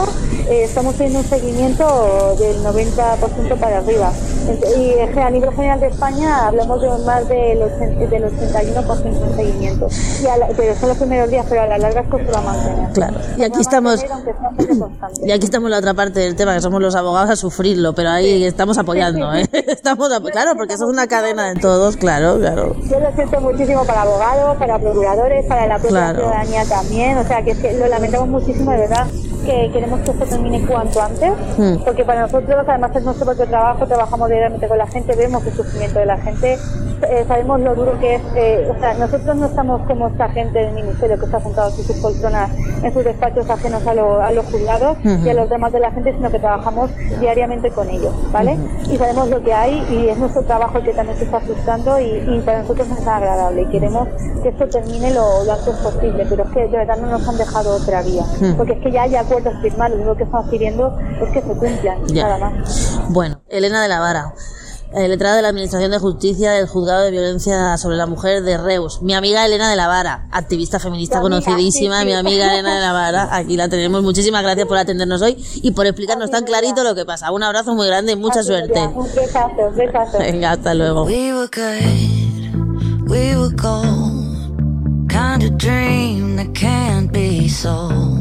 eh, 0.49 0.63
estamos 0.63 0.95
teniendo 0.95 1.19
un 1.19 1.25
seguimiento 1.25 2.35
del 2.39 2.63
90% 2.63 3.59
para 3.59 3.77
arriba. 3.79 4.11
Y 4.77 4.81
eh, 4.81 5.13
a 5.21 5.29
nivel 5.29 5.51
general 5.53 5.79
de 5.79 5.87
España 5.87 6.47
hablamos 6.47 6.81
de 6.81 6.89
más 7.05 7.27
del, 7.27 7.61
80 7.61 8.05
del 8.07 8.23
81% 8.25 9.03
de 9.03 9.35
seguimiento. 9.35 9.87
Y 10.23 10.27
a 10.27 10.37
la- 10.37 10.47
pero 10.49 10.75
son 10.75 10.89
los 10.89 10.97
primeros 10.97 11.29
días, 11.29 11.45
pero 11.47 11.61
a 11.61 11.67
la 11.67 11.77
larga 11.77 12.01
esto 12.01 12.17
se 12.17 12.23
va 12.31 12.39
a 12.39 12.41
mantener. 12.41 12.89
Claro. 12.93 13.17
Y 13.37 13.43
aquí 13.43 13.61
estamos-. 13.61 14.03
Y 15.23 15.31
aquí 15.31 15.45
estamos 15.45 15.67
en 15.67 15.71
la 15.71 15.77
otra 15.77 15.93
parte 15.93 16.19
del 16.19 16.35
tema, 16.35 16.53
que 16.55 16.61
somos 16.61 16.81
los 16.81 16.95
abogados 16.95 17.29
a 17.29 17.35
sufrirlo, 17.35 17.93
pero 17.93 18.09
ahí 18.09 18.43
estamos 18.43 18.77
apoyando, 18.77 19.33
¿eh? 19.33 19.47
Estamos, 19.67 20.09
claro, 20.31 20.51
porque 20.57 20.73
eso 20.73 20.85
es 20.85 20.89
una 20.91 21.07
cadena 21.07 21.53
de 21.53 21.59
todos, 21.59 21.97
claro, 21.97 22.37
claro. 22.39 22.75
Yo 22.89 22.99
lo 22.99 23.11
siento 23.13 23.39
muchísimo 23.41 23.85
para 23.85 24.01
abogados, 24.03 24.57
para 24.57 24.79
procuradores, 24.79 25.45
para 25.45 25.67
la 25.67 25.75
propia 25.77 25.89
Claro. 26.13 26.19
ciudadanía 26.19 26.65
también. 26.65 27.17
O 27.17 27.27
sea, 27.27 27.43
que, 27.43 27.51
es 27.51 27.57
que 27.59 27.73
lo 27.73 27.87
lamentamos 27.87 28.27
muchísimo, 28.29 28.71
de 28.71 28.77
verdad, 28.77 29.07
que 29.45 29.69
queremos 29.71 29.99
que 30.01 30.11
esto 30.11 30.25
termine 30.25 30.65
cuanto 30.65 31.01
antes. 31.01 31.31
Mm. 31.57 31.83
Porque 31.83 32.03
para 32.05 32.21
nosotros, 32.21 32.65
además, 32.67 32.91
es 32.95 33.03
nuestro 33.03 33.25
propio 33.25 33.45
trabajo, 33.47 33.85
trabajamos 33.87 34.29
diariamente 34.29 34.67
con 34.67 34.77
la 34.77 34.87
gente, 34.87 35.15
vemos 35.15 35.45
el 35.45 35.53
sufrimiento 35.53 35.99
de 35.99 36.05
la 36.05 36.17
gente, 36.17 36.57
eh, 37.09 37.25
sabemos 37.27 37.59
lo 37.61 37.75
duro 37.75 37.99
que 37.99 38.15
es. 38.15 38.21
eh, 38.35 38.71
o 38.75 38.79
sea, 38.79 38.93
nosotros 38.93 39.35
no 39.35 39.45
estamos 39.47 39.81
como 39.87 40.07
esta 40.07 40.29
gente 40.29 40.59
del 40.59 40.73
ministerio 40.73 41.17
que 41.19 41.25
está 41.25 41.39
sentado 41.41 41.69
en 41.69 41.75
sus 41.83 41.95
poltronas, 41.97 42.49
en 42.83 42.93
sus 42.93 43.03
despachos 43.03 43.49
ajenos 43.49 43.85
a, 43.87 43.93
lo- 43.93 44.21
a 44.21 44.31
los 44.31 44.45
juzgados 44.45 44.97
y 45.03 45.29
a 45.29 45.33
los 45.33 45.49
demás 45.49 45.71
de 45.71 45.79
la 45.79 45.91
gente, 45.91 46.13
sino 46.13 46.29
que 46.29 46.39
trabajamos 46.39 46.91
diariamente 47.19 47.71
con 47.71 47.89
ellos, 47.89 48.13
¿vale? 48.31 48.57
Y 48.89 48.97
sabemos 48.97 49.29
lo 49.29 49.41
que 49.43 49.53
hay 49.53 49.85
y 49.89 50.09
es 50.09 50.17
nuestro 50.17 50.43
trabajo 50.43 50.77
el 50.77 50.83
que 50.83 50.93
también 50.93 51.17
se 51.17 51.25
está 51.25 51.39
frustrando 51.39 51.99
y, 51.99 52.05
y 52.27 52.41
para 52.45 52.61
nosotros 52.61 52.87
no 52.87 52.95
es 52.95 53.07
agradable 53.07 53.61
y 53.63 53.65
queremos 53.67 54.07
que 54.43 54.49
esto 54.49 54.67
termine 54.67 55.11
lo, 55.13 55.43
lo 55.43 55.53
antes 55.53 55.75
posible, 55.77 56.25
pero 56.29 56.43
es 56.43 56.49
que 56.51 56.59
de 56.61 56.77
verdad 56.77 56.97
no 56.97 57.07
nos 57.07 57.27
han 57.27 57.37
dejado 57.37 57.75
otra 57.75 58.01
vía, 58.01 58.23
Hmm. 58.41 58.55
porque 58.57 58.73
es 58.73 58.79
que 58.79 58.91
ya 58.91 59.03
hay 59.03 59.15
acuerdos 59.31 59.61
firmados, 59.61 59.97
lo 59.97 60.03
único 60.03 60.17
que 60.17 60.23
estamos 60.23 60.49
pidiendo 60.49 60.97
es 61.21 61.29
que 61.31 61.41
se 61.41 61.47
cumplan, 61.47 62.07
Ya. 62.07 62.23
nada 62.27 62.37
más. 62.37 62.99
Bueno, 63.09 63.41
Elena 63.49 63.81
de 63.81 63.87
la 63.87 63.99
Vara, 63.99 64.33
eh, 64.93 65.07
letrada 65.07 65.37
de 65.37 65.41
la 65.41 65.49
Administración 65.49 65.89
de 65.91 65.99
Justicia 65.99 66.51
del 66.51 66.67
Juzgado 66.67 67.01
de 67.03 67.11
Violencia 67.11 67.77
sobre 67.77 67.95
la 67.95 68.05
Mujer 68.07 68.43
de 68.43 68.57
Reus. 68.57 69.01
Mi 69.01 69.13
amiga 69.13 69.45
Elena 69.45 69.69
de 69.69 69.75
la 69.77 69.87
Vara, 69.87 70.27
activista 70.31 70.79
feminista 70.79 71.19
amiga, 71.19 71.39
conocidísima, 71.39 71.95
sí, 71.95 72.01
sí. 72.01 72.05
mi 72.07 72.13
amiga 72.13 72.51
Elena 72.53 72.75
de 72.75 72.81
la 72.81 72.91
Vara, 72.91 73.29
aquí 73.35 73.55
la 73.55 73.69
tenemos. 73.69 74.03
Muchísimas 74.03 74.43
gracias 74.43 74.67
por 74.67 74.77
atendernos 74.77 75.21
hoy 75.21 75.37
y 75.55 75.71
por 75.71 75.85
explicarnos 75.85 76.29
tan 76.29 76.43
clarito 76.43 76.83
lo 76.83 76.93
que 76.93 77.05
pasa. 77.05 77.31
Un 77.31 77.43
abrazo 77.43 77.73
muy 77.73 77.87
grande 77.87 78.11
y 78.13 78.15
mucha 78.17 78.43
suerte. 78.43 78.79
Un 78.93 79.07
besazo, 79.15 79.67
un 79.69 79.75
besazo. 79.75 80.17
Venga, 80.19 80.51
hasta 80.51 80.73
luego. 80.73 81.03
We 81.05 81.33
were 81.33 81.47
good, 81.47 83.09
we 83.09 83.35
were 83.37 83.55
gold. 83.55 84.19
Kind 85.09 85.43
of 85.43 85.57
dream 85.57 86.35
that 86.37 86.53
can't 86.53 87.11
be 87.11 87.47
sold. 87.49 88.20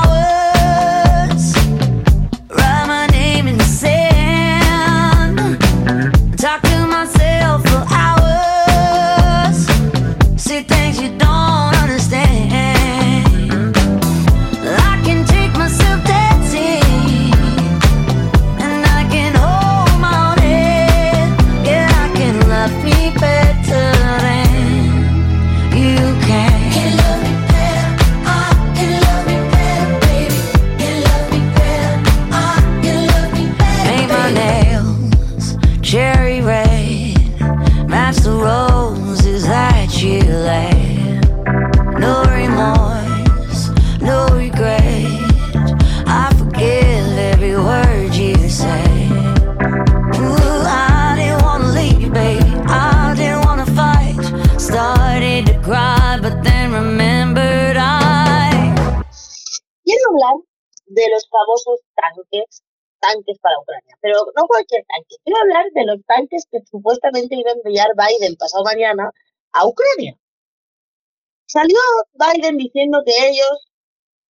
Cualquier 64.47 64.83
tanque. 64.85 65.15
Quiero 65.23 65.39
hablar 65.41 65.65
de 65.73 65.85
los 65.85 65.97
tanques 66.05 66.45
que 66.51 66.59
supuestamente 66.69 67.35
iba 67.35 67.51
a 67.51 67.53
enviar 67.53 67.89
Biden 67.95 68.35
pasado 68.35 68.63
mañana 68.63 69.11
a 69.53 69.67
Ucrania. 69.67 70.17
Salió 71.45 71.79
Biden 72.13 72.57
diciendo 72.57 73.01
que 73.05 73.27
ellos 73.27 73.67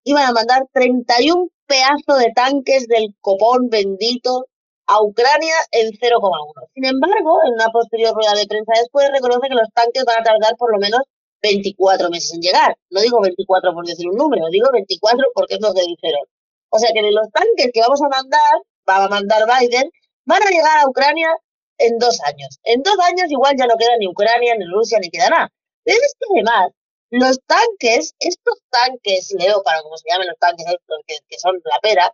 iban 0.04 0.26
a 0.26 0.32
mandar 0.32 0.64
31 0.74 1.50
pedazos 1.68 2.20
de 2.20 2.32
tanques 2.34 2.88
del 2.88 3.16
copón 3.22 3.70
bendito 3.70 4.48
a 4.88 5.02
Ucrania 5.04 5.56
en 5.72 5.92
0,1. 5.92 6.68
Sin 6.74 6.86
embargo, 6.86 7.40
en 7.46 7.54
una 7.54 7.70
posterior 7.70 8.14
rueda 8.14 8.34
de 8.34 8.48
prensa 8.48 8.74
después 8.76 9.10
reconoce 9.14 9.48
que 9.48 9.56
los 9.56 9.70
tanques 9.74 10.04
van 10.04 10.20
a 10.20 10.24
tardar 10.24 10.56
por 10.58 10.74
lo 10.74 10.80
menos 10.80 11.02
24 11.42 12.10
meses 12.10 12.34
en 12.34 12.42
llegar. 12.42 12.76
No 12.90 13.02
digo 13.02 13.22
24 13.22 13.74
por 13.74 13.86
decir 13.86 14.08
un 14.10 14.18
número, 14.18 14.48
digo 14.52 14.70
24 14.72 15.28
porque 15.34 15.56
es 15.56 15.62
lo 15.62 15.74
que 15.74 15.82
dijeron. 15.82 16.26
O 16.70 16.80
sea 16.80 16.90
que 16.94 17.02
de 17.02 17.12
los 17.12 17.30
tanques 17.32 17.72
que 17.74 17.82
vamos 17.82 18.02
a 18.02 18.10
mandar, 18.10 18.56
va 18.88 19.06
a 19.06 19.10
mandar 19.10 19.44
Biden, 19.46 19.92
van 20.26 20.44
a 20.44 20.50
llegar 20.50 20.80
a 20.80 20.88
Ucrania 20.88 21.30
en 21.78 21.98
dos 21.98 22.20
años. 22.22 22.60
En 22.64 22.84
dos 22.84 22.98
años 23.00 23.30
igual 23.30 23.56
ya 23.58 23.68
no 23.68 23.76
queda 23.78 23.98
ni 24.00 24.08
Ucrania, 24.08 24.56
ni 24.56 24.66
Rusia, 24.66 25.00
ni 25.00 25.10
queda 25.10 25.30
nada. 25.30 25.50
Pero 25.84 25.98
es 25.98 26.14
que 26.20 26.26
además, 26.34 26.72
los 27.10 27.40
tanques, 27.46 28.14
estos 28.20 28.60
tanques 28.70 29.34
Leopard, 29.38 29.82
como 29.84 29.98
se 29.98 30.10
llaman 30.10 30.28
los 30.28 30.38
tanques 30.40 30.66
estos 30.68 30.98
que, 31.08 31.40
son 31.40 31.56
la 31.66 31.80
pera, 31.82 32.14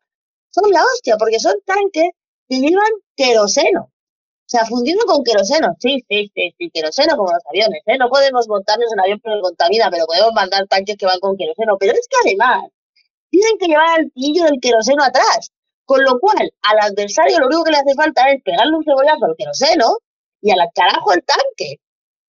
son 0.49 0.71
la 0.71 0.83
hostia, 0.83 1.17
porque 1.17 1.39
son 1.39 1.55
tanques 1.65 2.11
que 2.49 2.59
llevan 2.59 2.91
queroseno. 3.15 3.91
O 3.91 4.49
sea, 4.49 4.65
fundido 4.65 5.05
con 5.05 5.23
queroseno. 5.25 5.75
Sí, 5.79 5.99
sí, 6.09 6.31
sí, 6.33 6.55
sí, 6.57 6.69
queroseno 6.73 7.17
como 7.17 7.33
los 7.33 7.45
aviones, 7.49 7.81
¿eh? 7.85 7.97
No 7.97 8.09
podemos 8.09 8.47
montarnos 8.47 8.91
en 8.93 8.99
avión 9.01 9.19
porque 9.21 9.41
contamina, 9.41 9.91
pero 9.91 10.05
podemos 10.05 10.31
mandar 10.33 10.65
tanques 10.67 10.95
que 10.97 11.05
van 11.05 11.19
con 11.19 11.35
queroseno. 11.35 11.77
Pero 11.77 11.91
es 11.91 12.07
que 12.07 12.17
además, 12.23 12.63
tienen 13.29 13.57
que 13.59 13.67
llevar 13.67 13.99
el 13.99 14.11
pillo 14.11 14.45
del 14.45 14.59
queroseno 14.61 15.03
atrás. 15.03 15.51
Con 15.87 16.03
lo 16.03 16.19
cual, 16.19 16.51
al 16.63 16.79
adversario 16.79 17.39
lo 17.39 17.47
único 17.47 17.63
que 17.63 17.71
le 17.71 17.77
hace 17.77 17.95
falta 17.95 18.29
es 18.29 18.43
pegarle 18.43 18.75
un 18.75 18.83
cebollazo 18.83 19.23
al 19.23 19.37
queroseno 19.37 19.99
y 20.41 20.51
al 20.51 20.59
carajo 20.75 21.13
el 21.13 21.23
tanque. 21.23 21.79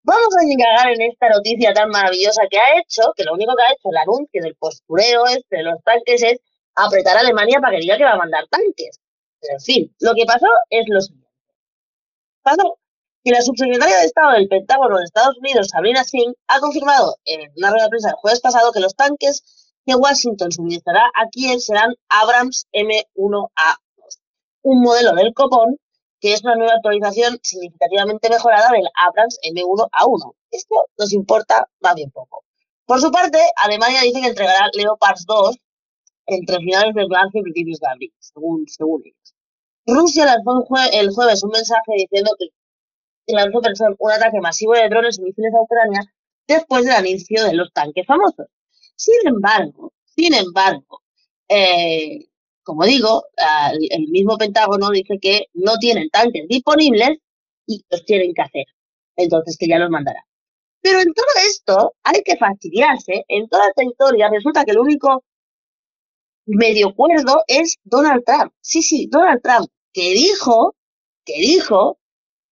Vamos 0.04 0.28
a 0.40 0.44
llegar 0.46 0.92
en 0.92 1.02
esta 1.02 1.28
noticia 1.28 1.74
tan 1.74 1.90
maravillosa 1.90 2.42
que 2.48 2.56
ha 2.56 2.78
hecho, 2.78 3.12
que 3.16 3.24
lo 3.24 3.34
único 3.34 3.56
que 3.56 3.64
ha 3.64 3.72
hecho 3.72 3.90
el 3.90 3.96
anuncio 3.96 4.42
del 4.42 4.54
postureo 4.54 5.26
este 5.26 5.56
de 5.56 5.64
los 5.64 5.82
tanques 5.82 6.22
es 6.22 6.38
apretar 6.76 7.16
a 7.16 7.20
Alemania 7.20 7.58
para 7.60 7.72
que 7.72 7.80
diga 7.80 7.98
que 7.98 8.04
va 8.04 8.12
a 8.12 8.16
mandar 8.16 8.46
tanques. 8.48 9.00
Pero 9.40 9.54
en 9.54 9.60
fin, 9.60 9.96
lo 9.98 10.14
que 10.14 10.24
pasó 10.24 10.46
es 10.70 10.84
lo 10.86 11.00
siguiente. 11.00 11.28
Pasó 12.42 12.78
que 13.24 13.32
la 13.32 13.42
subsecretaria 13.42 13.98
de 13.98 14.04
Estado 14.04 14.34
del 14.34 14.46
Pentágono 14.46 14.98
de 14.98 15.04
Estados 15.04 15.36
Unidos, 15.38 15.66
Sabrina 15.72 16.04
Singh, 16.04 16.32
ha 16.46 16.60
confirmado 16.60 17.16
en 17.24 17.50
una 17.56 17.70
rueda 17.70 17.86
de 17.86 17.90
prensa 17.90 18.10
el 18.10 18.16
jueves 18.22 18.40
pasado 18.40 18.70
que 18.70 18.78
los 18.78 18.94
tanques 18.94 19.67
que 19.88 19.94
Washington 19.94 20.52
suministrará 20.52 21.04
a 21.14 21.28
Kiev 21.30 21.60
serán 21.60 21.94
Abrams 22.10 22.66
M1A2, 22.74 24.18
un 24.64 24.82
modelo 24.82 25.14
del 25.14 25.32
copón 25.32 25.78
que 26.20 26.34
es 26.34 26.42
una 26.44 26.56
nueva 26.56 26.74
actualización 26.74 27.38
significativamente 27.42 28.28
mejorada 28.28 28.70
del 28.72 28.86
Abrams 29.06 29.38
M1A1. 29.42 30.34
Esto 30.50 30.74
nos 30.98 31.12
importa 31.14 31.68
más 31.80 31.94
bien 31.94 32.10
poco. 32.10 32.44
Por 32.84 33.00
su 33.00 33.10
parte, 33.10 33.38
Alemania 33.56 34.02
dice 34.02 34.20
que 34.20 34.26
entregará 34.28 34.68
Leopards 34.74 35.24
2 35.26 35.56
entre 36.26 36.58
finales 36.58 36.94
de 36.94 37.06
marzo 37.08 37.38
y 37.38 37.42
principios 37.42 37.78
de 37.80 37.86
abril, 37.88 38.12
según, 38.18 38.64
según 38.66 39.02
ellos. 39.06 39.34
Rusia 39.86 40.26
lanzó 40.26 40.50
el, 40.58 40.64
jue- 40.68 40.90
el 40.92 41.10
jueves 41.14 41.42
un 41.44 41.50
mensaje 41.50 41.92
diciendo 41.96 42.32
que 42.38 42.48
lanzó 43.28 43.60
un 43.98 44.10
ataque 44.12 44.40
masivo 44.40 44.74
de 44.74 44.88
drones 44.90 45.18
y 45.18 45.22
misiles 45.22 45.54
a 45.54 45.62
Ucrania 45.62 46.00
después 46.46 46.84
del 46.84 46.94
anuncio 46.94 47.44
de 47.44 47.54
los 47.54 47.72
tanques 47.72 48.04
famosos. 48.06 48.48
Sin 48.98 49.28
embargo, 49.28 49.92
sin 50.04 50.34
embargo, 50.34 51.02
eh, 51.48 52.26
como 52.64 52.84
digo, 52.84 53.24
ah, 53.38 53.70
el 53.90 54.08
mismo 54.08 54.36
Pentágono 54.36 54.90
dice 54.90 55.18
que 55.20 55.46
no 55.54 55.76
tienen 55.78 56.10
tanques 56.10 56.48
disponibles 56.48 57.18
y 57.66 57.84
los 57.90 58.04
tienen 58.04 58.34
que 58.34 58.42
hacer. 58.42 58.64
Entonces 59.16 59.56
que 59.56 59.68
ya 59.68 59.78
los 59.78 59.90
mandará. 59.90 60.26
Pero 60.80 61.00
en 61.00 61.12
todo 61.14 61.26
esto 61.48 61.94
hay 62.02 62.22
que 62.24 62.36
fastidiarse. 62.36 63.24
En 63.28 63.48
toda 63.48 63.68
esta 63.68 63.84
historia 63.84 64.28
resulta 64.30 64.64
que 64.64 64.72
el 64.72 64.78
único 64.80 65.24
medio 66.46 66.94
cuerdo 66.94 67.42
es 67.46 67.76
Donald 67.84 68.24
Trump. 68.24 68.52
Sí, 68.60 68.82
sí, 68.82 69.08
Donald 69.10 69.40
Trump, 69.42 69.68
que 69.92 70.10
dijo, 70.14 70.74
que 71.24 71.40
dijo 71.40 71.97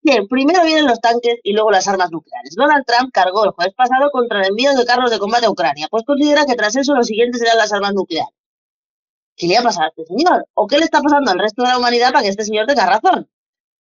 que 0.07 0.23
primero 0.29 0.63
vienen 0.65 0.87
los 0.87 1.01
tanques 1.01 1.37
y 1.43 1.53
luego 1.53 1.71
las 1.73 1.89
armas 1.89 2.11
nucleares. 2.13 2.55
Donald 2.55 2.85
Trump 2.87 3.11
cargó 3.13 3.45
el 3.45 3.51
jueves 3.51 3.75
pasado 3.75 4.11
contra 4.13 4.41
el 4.41 4.51
envío 4.51 4.73
de 4.75 4.85
carros 4.87 5.11
de 5.11 5.19
combate 5.19 5.47
a 5.47 5.51
Ucrania, 5.51 5.89
pues 5.91 6.05
considera 6.05 6.47
que 6.47 6.55
tras 6.55 6.77
eso 6.77 6.95
lo 6.95 7.03
siguiente 7.03 7.39
serán 7.39 7.59
las 7.59 7.73
armas 7.73 7.93
nucleares. 7.93 8.33
¿Qué 9.37 9.49
le 9.49 9.57
ha 9.57 9.63
pasado 9.63 9.87
a 9.87 9.89
este 9.89 10.07
señor? 10.07 10.47
¿O 10.55 10.67
qué 10.67 10.79
le 10.79 10.85
está 10.85 11.03
pasando 11.03 11.31
al 11.31 11.39
resto 11.39 11.63
de 11.63 11.69
la 11.69 11.79
humanidad 11.79 12.13
para 12.13 12.23
que 12.23 12.29
este 12.31 12.45
señor 12.45 12.67
tenga 12.67 12.87
razón? 12.87 13.29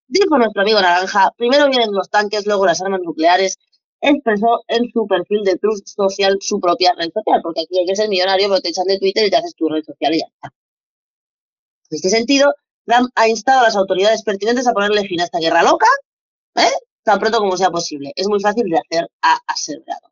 Dijo 0.09 0.37
nuestro 0.37 0.63
amigo 0.63 0.81
Naranja, 0.81 1.33
primero 1.37 1.69
vienen 1.69 1.93
los 1.93 2.11
tanques, 2.11 2.47
luego 2.47 2.67
las 2.67 2.83
armas 2.83 3.01
nucleares. 3.03 3.57
Expresó 4.01 4.63
en 4.69 4.91
su 4.93 5.07
perfil 5.07 5.43
de 5.45 5.57
Truth 5.57 5.87
Social 5.87 6.37
su 6.41 6.61
propia 6.61 6.93
red 6.97 7.11
social, 7.13 7.41
porque 7.43 7.63
aquí 7.63 7.79
hay 7.79 7.87
que 7.87 7.97
ser 7.97 8.09
millonario, 8.09 8.49
porque 8.49 8.63
te 8.63 8.69
echan 8.69 8.87
de 8.87 8.99
Twitter 8.99 9.27
y 9.27 9.31
te 9.31 9.37
haces 9.37 9.55
tu 9.55 9.69
red 9.69 9.83
social 9.83 10.15
y 10.15 10.19
ya 10.19 10.27
está. 10.27 10.53
En 11.91 11.97
este 11.97 12.11
sentido, 12.11 12.55
Trump 12.85 13.11
ha 13.15 13.29
instado 13.29 13.61
a 13.61 13.65
las 13.65 13.77
autoridades 13.77 14.23
pertinentes 14.23 14.67
a 14.67 14.73
ponerle 14.73 15.05
fin 15.05 15.21
a 15.21 15.25
esta 15.25 15.39
guerra 15.39 15.63
loca, 15.63 15.87
¿eh? 16.57 16.73
tan 17.03 17.19
pronto 17.21 17.39
como 17.39 17.57
sea 17.57 17.71
posible. 17.71 18.13
Es 18.17 18.29
muy 18.29 18.41
fácil 18.41 18.65
de 18.65 18.79
hacer, 18.79 19.09
ha 19.23 19.39
aseverado. 19.47 20.09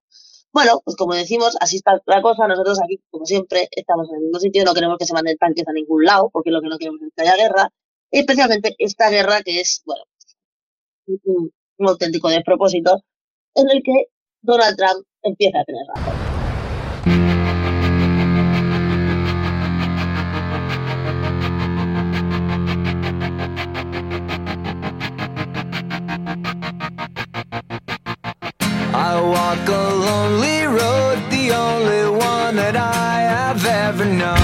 Bueno, 0.52 0.80
pues 0.84 0.96
como 0.96 1.14
decimos, 1.14 1.56
así 1.60 1.76
está 1.76 2.00
la 2.06 2.22
cosa. 2.22 2.46
Nosotros 2.46 2.80
aquí, 2.82 3.00
como 3.10 3.26
siempre, 3.26 3.66
estamos 3.72 4.08
en 4.10 4.16
el 4.16 4.22
mismo 4.22 4.38
sitio, 4.38 4.64
no 4.64 4.72
queremos 4.74 4.96
que 4.98 5.06
se 5.06 5.12
manden 5.12 5.36
tanques 5.36 5.66
a 5.66 5.72
ningún 5.72 6.04
lado, 6.04 6.30
porque 6.32 6.50
lo 6.52 6.60
que 6.60 6.68
no 6.68 6.78
queremos 6.78 7.02
es 7.02 7.08
que 7.16 7.22
haya 7.22 7.36
guerra, 7.36 7.70
especialmente 8.12 8.74
esta 8.78 9.10
guerra 9.10 9.42
que 9.42 9.60
es, 9.60 9.82
bueno, 9.84 10.04
un- 11.06 11.50
un 11.78 11.88
auténtico 11.88 12.28
despropósito, 12.28 13.02
en 13.56 13.70
el 13.70 13.82
que 13.82 14.06
Donald 14.42 14.76
Trump 14.76 15.04
empieza 15.22 15.60
a 15.60 15.64
tener 15.64 15.82
razón. 15.92 16.13
I 29.14 29.20
walk 29.20 29.68
a 29.68 29.94
lonely 29.94 30.62
road, 30.64 31.30
the 31.30 31.52
only 31.52 32.18
one 32.18 32.56
that 32.56 32.74
I 32.74 33.20
have 33.20 33.64
ever 33.64 34.04
known. 34.04 34.43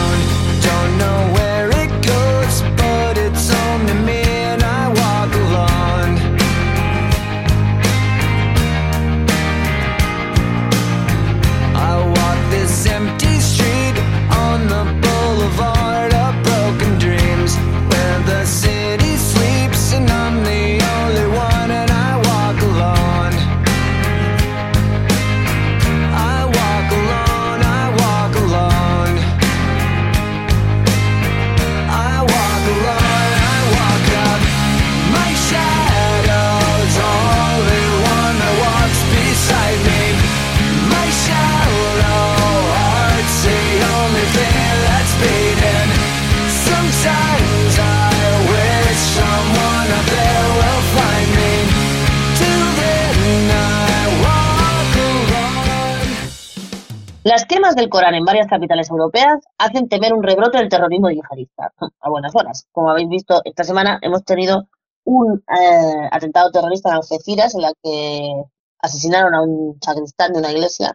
Del 57.74 57.88
Corán 57.88 58.14
en 58.14 58.24
varias 58.24 58.48
capitales 58.48 58.90
europeas 58.90 59.38
hacen 59.58 59.88
temer 59.88 60.12
un 60.12 60.22
rebrote 60.22 60.58
del 60.58 60.68
terrorismo 60.68 61.10
yihadista. 61.10 61.72
A 62.00 62.10
buenas 62.10 62.34
horas. 62.34 62.66
Como 62.72 62.90
habéis 62.90 63.08
visto, 63.08 63.40
esta 63.44 63.64
semana 63.64 63.98
hemos 64.02 64.24
tenido 64.24 64.66
un 65.04 65.42
eh, 65.48 66.08
atentado 66.10 66.50
terrorista 66.50 66.90
en 66.90 66.96
Algeciras 66.96 67.54
en 67.54 67.62
la 67.62 67.72
que 67.82 68.44
asesinaron 68.80 69.34
a 69.34 69.42
un 69.42 69.78
sacristán 69.80 70.32
de 70.32 70.40
una 70.40 70.52
iglesia, 70.52 70.92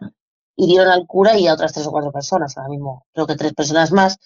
hirieron 0.56 0.88
al 0.88 1.06
cura 1.06 1.38
y 1.38 1.46
a 1.46 1.54
otras 1.54 1.72
tres 1.72 1.86
o 1.86 1.90
cuatro 1.90 2.12
personas, 2.12 2.56
ahora 2.56 2.70
mismo 2.70 3.06
creo 3.12 3.26
que 3.26 3.36
tres 3.36 3.54
personas 3.54 3.92
más, 3.92 4.18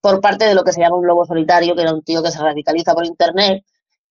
por 0.00 0.20
parte 0.20 0.44
de 0.44 0.54
lo 0.54 0.64
que 0.64 0.72
se 0.72 0.80
llama 0.80 0.96
un 0.96 1.06
lobo 1.06 1.24
solitario, 1.24 1.74
que 1.74 1.82
era 1.82 1.94
un 1.94 2.02
tío 2.02 2.22
que 2.22 2.30
se 2.30 2.40
radicaliza 2.40 2.94
por 2.94 3.04
internet 3.04 3.64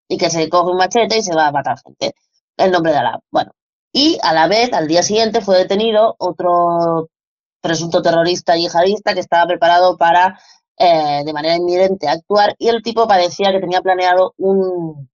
y 0.08 0.18
que 0.18 0.30
se 0.30 0.50
coge 0.50 0.72
un 0.72 0.78
machete 0.78 1.18
y 1.18 1.24
se 1.24 1.36
va 1.36 1.48
a 1.48 1.52
matar 1.52 1.80
gente. 1.80 2.14
En 2.58 2.72
nombre 2.72 2.92
de 2.92 2.98
Alá. 3.00 3.20
Bueno. 3.32 3.52
Y 3.94 4.18
a 4.22 4.34
la 4.34 4.48
vez, 4.48 4.74
al 4.74 4.88
día 4.88 5.02
siguiente, 5.04 5.42
fue 5.42 5.58
detenido 5.58 6.16
otro 6.20 7.10
presunto 7.62 8.02
terrorista 8.02 8.56
yihadista 8.56 9.13
que 9.13 9.20
estaba 9.20 9.46
preparado 9.48 9.98
para 9.98 10.39
eh, 10.78 11.24
de 11.26 11.34
manera 11.34 11.56
inminente 11.56 12.08
actuar 12.08 12.56
y 12.60 12.70
el 12.70 12.84
tipo 12.84 13.08
parecía 13.08 13.52
que 13.52 13.60
tenía 13.60 13.82
planeado 13.82 14.34
un 14.38 15.10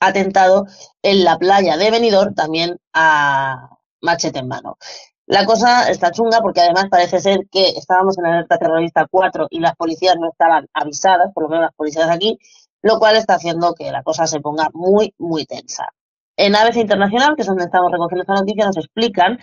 atentado 0.00 0.66
en 1.02 1.24
la 1.24 1.38
playa 1.38 1.76
de 1.76 1.90
Benidorm 1.90 2.34
también 2.34 2.78
a 2.92 3.70
machete 4.00 4.38
en 4.38 4.48
mano. 4.48 4.78
La 5.26 5.44
cosa 5.44 5.88
está 5.90 6.12
chunga 6.12 6.40
porque 6.40 6.60
además 6.60 6.86
parece 6.88 7.18
ser 7.20 7.48
que 7.50 7.70
estábamos 7.70 8.16
en 8.18 8.26
alerta 8.26 8.58
terrorista 8.58 9.08
4 9.10 9.48
y 9.50 9.58
las 9.58 9.74
policías 9.74 10.14
no 10.20 10.30
estaban 10.30 10.68
avisadas, 10.72 11.32
por 11.34 11.44
lo 11.44 11.48
menos 11.48 11.64
las 11.64 11.74
policías 11.74 12.08
aquí, 12.08 12.38
lo 12.82 13.00
cual 13.00 13.16
está 13.16 13.34
haciendo 13.34 13.74
que 13.74 13.90
la 13.90 14.04
cosa 14.04 14.28
se 14.28 14.40
ponga 14.40 14.68
muy, 14.72 15.14
muy 15.18 15.44
tensa. 15.44 15.88
En 16.36 16.54
ABC 16.54 16.76
Internacional, 16.76 17.34
que 17.34 17.42
es 17.42 17.48
donde 17.48 17.64
estamos 17.64 17.90
recogiendo 17.90 18.22
esta 18.22 18.34
noticia, 18.34 18.66
nos 18.66 18.76
explican 18.76 19.38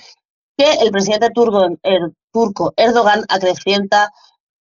que 0.57 0.71
el 0.81 0.91
presidente 0.91 1.29
turco, 1.31 1.67
turco 2.31 2.73
Erdogan 2.77 3.23
acrecienta 3.29 4.11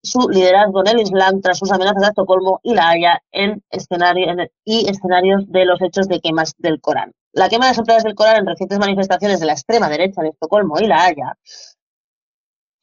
su 0.03 0.29
liderazgo 0.29 0.81
en 0.81 0.89
el 0.89 1.01
Islam 1.01 1.41
tras 1.41 1.59
sus 1.59 1.71
amenazas 1.71 2.03
a 2.03 2.09
Estocolmo 2.09 2.61
y 2.63 2.75
La 2.75 2.89
Haya 2.89 3.23
en 3.31 3.63
escenario, 3.71 4.31
en- 4.31 4.51
y 4.65 4.89
escenarios 4.91 5.45
de 5.47 5.65
los 5.65 5.81
hechos 5.81 6.09
de 6.09 6.21
quemas 6.21 6.55
del 6.59 6.81
Corán. 6.81 7.13
La 7.33 7.49
quema 7.49 7.67
de 7.67 7.73
ejemplares 7.73 8.03
del 8.03 8.15
Corán 8.15 8.39
en 8.39 8.47
recientes 8.47 8.79
manifestaciones 8.79 9.39
de 9.41 9.47
la 9.47 9.53
extrema 9.53 9.89
derecha 9.89 10.21
en 10.21 10.29
Estocolmo 10.29 10.79
y 10.81 10.87
La 10.87 11.05
Haya 11.05 11.37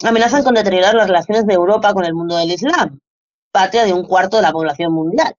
amenazan 0.06 0.44
con 0.44 0.54
deteriorar 0.54 0.96
las 0.96 1.08
relaciones 1.08 1.46
de 1.46 1.54
Europa 1.54 1.94
con 1.94 2.06
el 2.06 2.14
mundo 2.14 2.38
del 2.38 2.52
Islam, 2.52 3.00
patria 3.52 3.84
de 3.84 3.94
un 3.94 4.06
cuarto 4.06 4.38
de 4.38 4.44
la 4.44 4.52
población 4.54 4.94
mundial, 4.94 5.36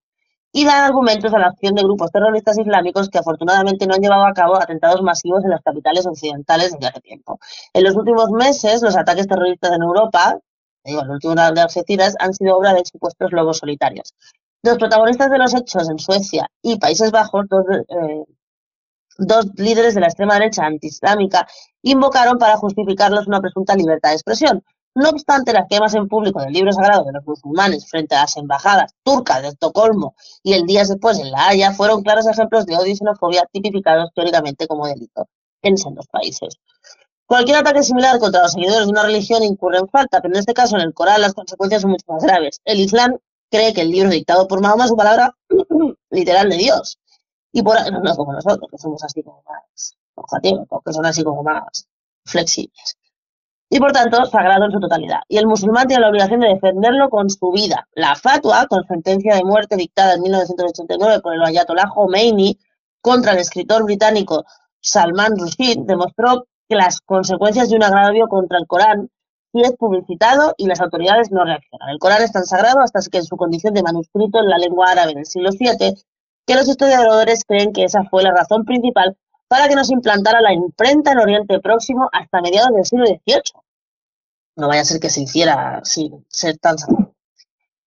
y 0.52 0.64
dan 0.64 0.84
argumentos 0.84 1.32
a 1.32 1.38
la 1.38 1.46
acción 1.46 1.74
de 1.74 1.82
grupos 1.82 2.10
terroristas 2.10 2.58
islámicos 2.58 3.08
que 3.08 3.18
afortunadamente 3.18 3.86
no 3.86 3.94
han 3.94 4.00
llevado 4.00 4.26
a 4.26 4.32
cabo 4.32 4.56
atentados 4.56 5.02
masivos 5.02 5.44
en 5.44 5.50
las 5.50 5.62
capitales 5.62 6.06
occidentales 6.06 6.72
desde 6.72 6.88
hace 6.88 7.00
tiempo. 7.00 7.38
En 7.72 7.84
los 7.84 7.94
últimos 7.94 8.30
meses, 8.30 8.82
los 8.82 8.96
ataques 8.96 9.26
terroristas 9.28 9.72
en 9.72 9.82
Europa, 9.82 10.38
digo, 10.84 11.02
el 11.02 11.10
último 11.10 11.34
de 11.34 11.60
Algeciras, 11.60 12.16
han 12.18 12.34
sido 12.34 12.56
obra 12.56 12.74
de 12.74 12.84
supuestos 12.84 13.30
lobos 13.32 13.58
solitarios. 13.58 14.12
Los 14.62 14.76
protagonistas 14.76 15.30
de 15.30 15.38
los 15.38 15.54
hechos 15.54 15.88
en 15.88 15.98
Suecia 15.98 16.46
y 16.62 16.78
Países 16.78 17.10
Bajos, 17.12 17.46
dos, 17.48 17.64
eh, 17.70 18.24
dos 19.18 19.46
líderes 19.56 19.94
de 19.94 20.00
la 20.00 20.08
extrema 20.08 20.34
derecha 20.34 20.66
antiislámica, 20.66 21.46
invocaron 21.82 22.38
para 22.38 22.56
justificarlos 22.56 23.26
una 23.26 23.40
presunta 23.40 23.74
libertad 23.76 24.10
de 24.10 24.16
expresión. 24.16 24.64
No 24.94 25.10
obstante, 25.10 25.52
las 25.52 25.68
quemas 25.68 25.94
en 25.94 26.08
público 26.08 26.40
del 26.40 26.52
libro 26.52 26.72
sagrado 26.72 27.04
de 27.04 27.12
los 27.12 27.24
musulmanes 27.24 27.88
frente 27.88 28.16
a 28.16 28.22
las 28.22 28.36
embajadas 28.36 28.92
turcas 29.04 29.40
de 29.42 29.48
Estocolmo 29.48 30.16
y 30.42 30.54
el 30.54 30.66
día 30.66 30.84
después 30.84 31.18
en 31.20 31.30
La 31.30 31.48
Haya 31.48 31.72
fueron 31.72 32.02
claros 32.02 32.26
ejemplos 32.26 32.66
de 32.66 32.76
odio 32.76 32.92
y 32.92 32.96
xenofobia 32.96 33.46
tipificados 33.52 34.10
teóricamente 34.14 34.66
como 34.66 34.86
delito 34.88 35.28
en 35.62 35.78
sendos 35.78 36.08
países. 36.08 36.56
Cualquier 37.24 37.58
ataque 37.58 37.84
similar 37.84 38.18
contra 38.18 38.42
los 38.42 38.52
seguidores 38.52 38.86
de 38.86 38.90
una 38.90 39.04
religión 39.04 39.44
incurre 39.44 39.78
en 39.78 39.88
falta, 39.88 40.20
pero 40.20 40.34
en 40.34 40.40
este 40.40 40.54
caso 40.54 40.74
en 40.74 40.82
el 40.82 40.92
Corán 40.92 41.20
las 41.20 41.34
consecuencias 41.34 41.82
son 41.82 41.92
mucho 41.92 42.06
más 42.08 42.24
graves. 42.24 42.60
El 42.64 42.80
Islam 42.80 43.16
cree 43.48 43.72
que 43.72 43.82
el 43.82 43.90
libro 43.90 44.10
dictado 44.10 44.48
por 44.48 44.60
Mahoma 44.60 44.84
es 44.84 44.90
su 44.90 44.96
palabra 44.96 45.36
literal 46.10 46.50
de 46.50 46.56
Dios. 46.56 46.98
Y 47.52 47.62
por 47.62 47.76
no, 47.92 48.00
no 48.00 48.16
como 48.16 48.32
nosotros, 48.32 48.68
que 48.68 48.78
somos 48.78 49.04
así 49.04 49.22
como 49.22 49.44
más 49.48 49.96
objetivos, 50.16 50.66
que 50.84 50.92
son 50.92 51.06
así 51.06 51.22
como 51.22 51.44
más 51.44 51.86
flexibles. 52.24 52.96
Y 53.72 53.78
por 53.78 53.92
tanto, 53.92 54.24
sagrado 54.26 54.64
en 54.64 54.72
su 54.72 54.80
totalidad. 54.80 55.20
Y 55.28 55.38
el 55.38 55.46
musulmán 55.46 55.86
tiene 55.86 56.02
la 56.02 56.08
obligación 56.08 56.40
de 56.40 56.48
defenderlo 56.48 57.08
con 57.08 57.30
su 57.30 57.52
vida. 57.52 57.86
La 57.94 58.16
fatwa, 58.16 58.66
con 58.66 58.84
sentencia 58.84 59.36
de 59.36 59.44
muerte 59.44 59.76
dictada 59.76 60.14
en 60.14 60.22
1989 60.22 61.20
por 61.20 61.34
el 61.34 61.44
Ayatollah 61.44 61.88
Khomeini 61.88 62.58
contra 63.00 63.32
el 63.32 63.38
escritor 63.38 63.84
británico 63.84 64.44
Salman 64.80 65.38
Rushdie, 65.38 65.76
demostró 65.78 66.48
que 66.68 66.74
las 66.74 67.00
consecuencias 67.00 67.70
de 67.70 67.76
un 67.76 67.84
agravio 67.84 68.26
contra 68.26 68.58
el 68.58 68.66
Corán 68.66 69.08
si 69.52 69.60
es 69.60 69.72
publicitado 69.76 70.54
y 70.56 70.66
las 70.66 70.80
autoridades 70.80 71.30
no 71.30 71.44
reaccionan. 71.44 71.90
El 71.90 71.98
Corán 71.98 72.22
es 72.22 72.32
tan 72.32 72.44
sagrado 72.44 72.80
hasta 72.80 73.00
que 73.10 73.18
en 73.18 73.24
su 73.24 73.36
condición 73.36 73.74
de 73.74 73.82
manuscrito 73.82 74.40
en 74.40 74.48
la 74.48 74.58
lengua 74.58 74.90
árabe 74.90 75.14
del 75.14 75.26
siglo 75.26 75.50
VII, 75.50 75.94
que 76.46 76.54
los 76.54 76.68
historiadores 76.68 77.44
creen 77.44 77.72
que 77.72 77.84
esa 77.84 78.04
fue 78.04 78.22
la 78.22 78.32
razón 78.32 78.64
principal 78.64 79.16
para 79.50 79.68
que 79.68 79.74
nos 79.74 79.90
implantara 79.90 80.40
la 80.40 80.52
imprenta 80.52 81.10
en 81.10 81.18
Oriente 81.18 81.58
Próximo 81.58 82.08
hasta 82.12 82.40
mediados 82.40 82.70
del 82.72 82.84
siglo 82.86 83.04
XVIII. 83.04 83.42
No 84.54 84.68
vaya 84.68 84.82
a 84.82 84.84
ser 84.84 85.00
que 85.00 85.10
se 85.10 85.22
hiciera 85.22 85.80
sin 85.82 86.24
ser 86.28 86.56
tan. 86.58 86.76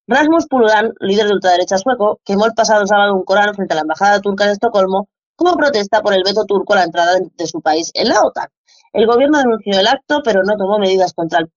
Rasmus 0.06 0.48
Paludan, 0.48 0.94
líder 1.00 1.28
de 1.28 1.34
ultraderecha 1.36 1.78
sueco, 1.78 2.20
quemó 2.26 2.48
el 2.48 2.54
pasado 2.54 2.86
sábado 2.86 3.16
un 3.16 3.24
Corán 3.24 3.56
frente 3.56 3.74
a 3.74 3.76
la 3.76 3.84
embajada 3.84 4.20
turca 4.20 4.46
de 4.46 4.52
Estocolmo 4.52 5.08
como 5.38 5.56
protesta 5.56 6.02
por 6.02 6.14
el 6.14 6.24
veto 6.26 6.44
turco 6.44 6.74
a 6.74 6.78
la 6.78 6.84
entrada 6.84 7.18
de 7.34 7.48
su 7.48 7.62
país 7.62 7.92
en 7.94 8.10
la 8.10 8.22
OTAN. 8.24 8.50
El 8.92 9.08
gobierno 9.08 9.38
denunció 9.38 9.80
el 9.80 9.88
acto, 9.88 10.20
pero 10.22 10.44
no 10.44 10.58
tomó 10.58 10.80
medidas 10.80 11.14
contra, 11.14 11.40
el, 11.40 11.50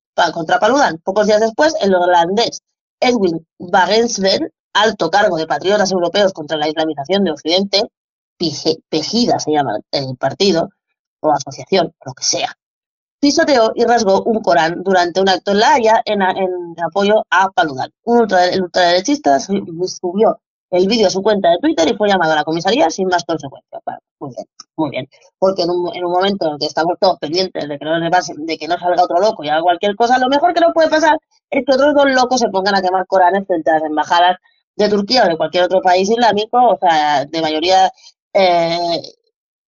Paludan. 0.61 0.99
Pocos 0.99 1.27
días 1.27 1.41
después, 1.41 1.75
el 1.81 1.93
holandés 1.93 2.63
Edwin 3.01 3.45
Wagensberg, 3.59 4.53
alto 4.73 5.11
cargo 5.11 5.37
de 5.37 5.49
patriotas 5.49 5.91
europeos 5.91 6.33
contra 6.33 6.59
la 6.59 6.69
islamización 6.69 7.25
de 7.25 7.33
Occidente, 7.33 7.91
Pejida 8.39 9.39
se 9.39 9.53
llama 9.53 9.79
el 9.91 10.17
partido, 10.17 10.69
o 11.21 11.33
asociación, 11.33 11.95
lo 12.05 12.13
que 12.15 12.25
sea, 12.25 12.53
pisoteó 13.21 13.73
y 13.75 13.85
rasgó 13.85 14.23
un 14.25 14.41
Corán 14.43 14.83
durante 14.83 15.21
un 15.21 15.29
acto 15.29 15.53
en 15.53 15.61
La 15.61 15.75
Haya 15.75 16.03
en, 16.05 16.23
en 16.23 16.51
apoyo 16.87 17.25
a 17.31 17.49
Paludan. 17.51 17.91
Un 18.05 18.19
ultra- 18.21 18.51
ultraderechista 18.63 19.41
su- 19.41 19.65
subió 20.01 20.39
el 20.71 20.87
vídeo 20.89 21.07
a 21.07 21.11
su 21.11 21.23
cuenta 21.23 21.51
de 21.51 21.59
Twitter 21.59 21.89
y 21.89 21.97
fue 21.97 22.09
llamado 22.09 22.33
a 22.33 22.37
la 22.37 22.45
comisaría 22.45 22.91
sin 22.91 23.09
más 23.09 23.25
consecuencias. 23.25 23.83
Muy 24.19 24.31
bien, 24.35 24.47
muy 24.77 24.91
bien. 24.91 25.09
Porque 25.39 25.63
en 25.63 25.71
un, 25.71 25.95
en 25.95 26.05
un 26.05 26.13
momento 26.13 26.47
en 26.47 26.53
el 26.55 26.59
que 26.59 26.67
estamos 26.67 26.95
todos 27.01 27.19
pendientes 27.19 27.69
de 27.69 27.79
que 27.79 27.85
no 27.85 28.11
pase- 28.11 28.35
de 28.37 28.59
que 28.59 28.69
no 28.69 28.79
salga 28.79 29.03
otro 29.05 29.19
loco 29.21 29.45
y 29.45 29.49
haga 29.49 29.63
cualquier 29.63 29.95
cosa, 29.97 30.19
lo 30.19 30.29
mejor 30.29 30.53
que 30.55 30.61
nos 30.61 30.73
puede 30.75 30.89
pasar 30.91 31.19
es 31.51 31.65
que 31.65 31.75
otros 31.75 31.95
dos 31.95 32.11
locos 32.11 32.41
se 32.41 32.49
pongan 32.49 32.75
a 32.75 32.83
quemar 32.83 33.07
Coranes 33.07 33.47
frente 33.47 33.71
a 33.71 33.75
las 33.75 33.85
embajadas 33.85 34.37
de 34.77 34.89
Turquía 34.91 35.25
o 35.25 35.29
de 35.29 35.37
cualquier 35.39 35.65
otro 35.65 35.81
país 35.81 36.11
islámico, 36.11 36.59
o 36.59 36.79
sea, 36.79 37.25
de 37.25 37.41
mayoría 37.41 37.91
eh, 38.37 39.03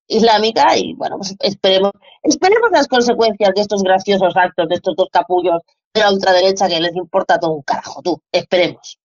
islámica, 0.08 0.76
y 0.76 0.94
bueno, 0.94 1.16
pues 1.16 1.34
esperemos, 1.40 1.92
esperemos 2.22 2.70
las 2.72 2.88
consecuencias 2.88 3.52
de 3.54 3.60
estos 3.60 3.82
graciosos 3.82 4.36
actos, 4.36 4.68
de 4.68 4.76
estos 4.76 4.94
dos 4.96 5.08
capullos 5.12 5.60
de 5.94 6.00
la 6.00 6.12
ultraderecha 6.12 6.68
que 6.68 6.80
les 6.80 6.94
importa 6.96 7.38
todo 7.38 7.52
un 7.52 7.62
carajo, 7.62 8.00
tú, 8.02 8.20
esperemos. 8.32 8.98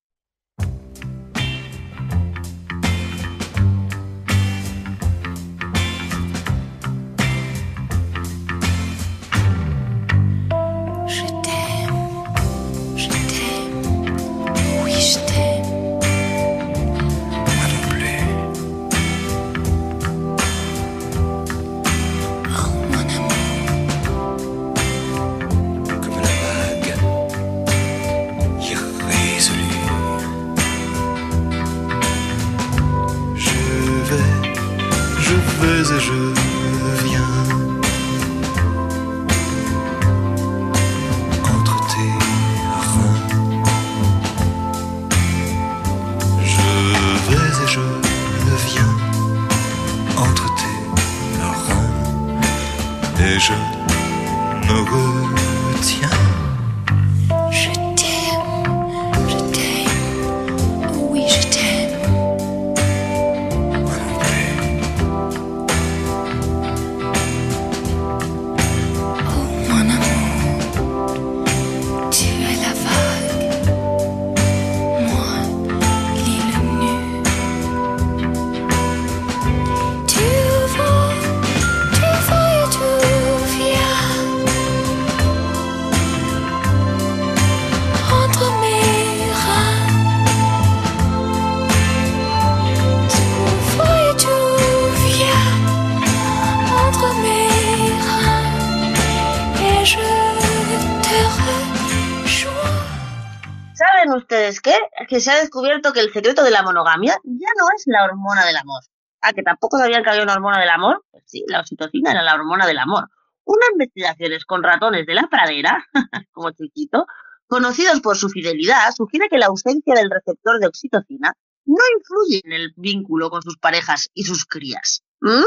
Que 105.08 105.20
se 105.20 105.32
ha 105.32 105.40
descubierto 105.40 105.94
que 105.94 106.00
el 106.00 106.12
secreto 106.12 106.44
de 106.44 106.52
la 106.52 106.64
monogamia 106.64 107.20
ya 107.24 107.50
no 107.58 107.66
es 107.76 107.84
la 107.86 108.06
hormona 108.06 108.46
del 108.46 108.58
amor. 108.58 108.82
Ah, 109.22 109.34
que 109.34 109.44
tampoco 109.44 109.78
sabían 109.78 110.04
que 110.04 110.10
había 110.10 110.24
una 110.24 110.34
hormona 110.34 110.60
del 110.60 110.70
amor. 110.70 111.06
Pues 111.12 111.24
sí, 111.28 111.46
la 111.48 111.62
oxitocina 111.62 112.12
era 112.12 112.22
la 112.22 112.36
hormona 112.36 112.66
del 112.66 112.80
amor. 112.80 113.10
Unas 113.46 113.70
investigaciones 113.72 114.46
con 114.46 114.64
ratones 114.64 115.06
de 115.06 115.14
la 115.14 115.28
pradera, 115.28 115.86
como 116.32 116.52
chiquito, 116.52 117.06
conocidos 117.48 118.02
por 118.02 118.18
su 118.18 118.30
fidelidad, 118.30 118.92
sugiere 118.96 119.30
que 119.30 119.38
la 119.38 119.48
ausencia 119.48 119.96
del 119.96 120.10
receptor 120.10 120.60
de 120.60 120.68
oxitocina 120.68 121.34
no 121.66 121.84
influye 121.98 122.42
en 122.44 122.54
el 122.54 122.74
vínculo 122.76 123.30
con 123.30 123.42
sus 123.42 123.58
parejas 123.58 124.10
y 124.14 124.24
sus 124.24 124.46
crías. 124.46 125.04
¿Mm? 125.22 125.44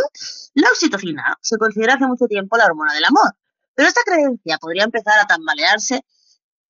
La 0.54 0.68
oxitocina 0.70 1.36
se 1.40 1.58
considera 1.58 1.94
hace 1.94 2.06
mucho 2.06 2.26
tiempo 2.26 2.56
la 2.56 2.66
hormona 2.66 2.94
del 2.94 3.04
amor, 3.04 3.32
pero 3.74 3.88
esta 3.88 4.02
creencia 4.02 4.58
podría 4.58 4.84
empezar 4.84 5.18
a 5.18 5.26
tambalearse 5.26 6.02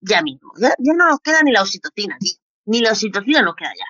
ya 0.01 0.23
mismo. 0.23 0.53
Ya, 0.59 0.75
ya 0.79 0.93
no 0.95 1.09
nos 1.09 1.21
queda 1.21 1.43
ni 1.43 1.53
la 1.53 1.63
oxitocina, 1.63 2.17
tío. 2.19 2.35
Ni 2.67 2.81
la 2.81 2.91
oxitocina 2.91 3.43
nos 3.43 3.55
queda 3.57 3.71
ya. 3.71 3.87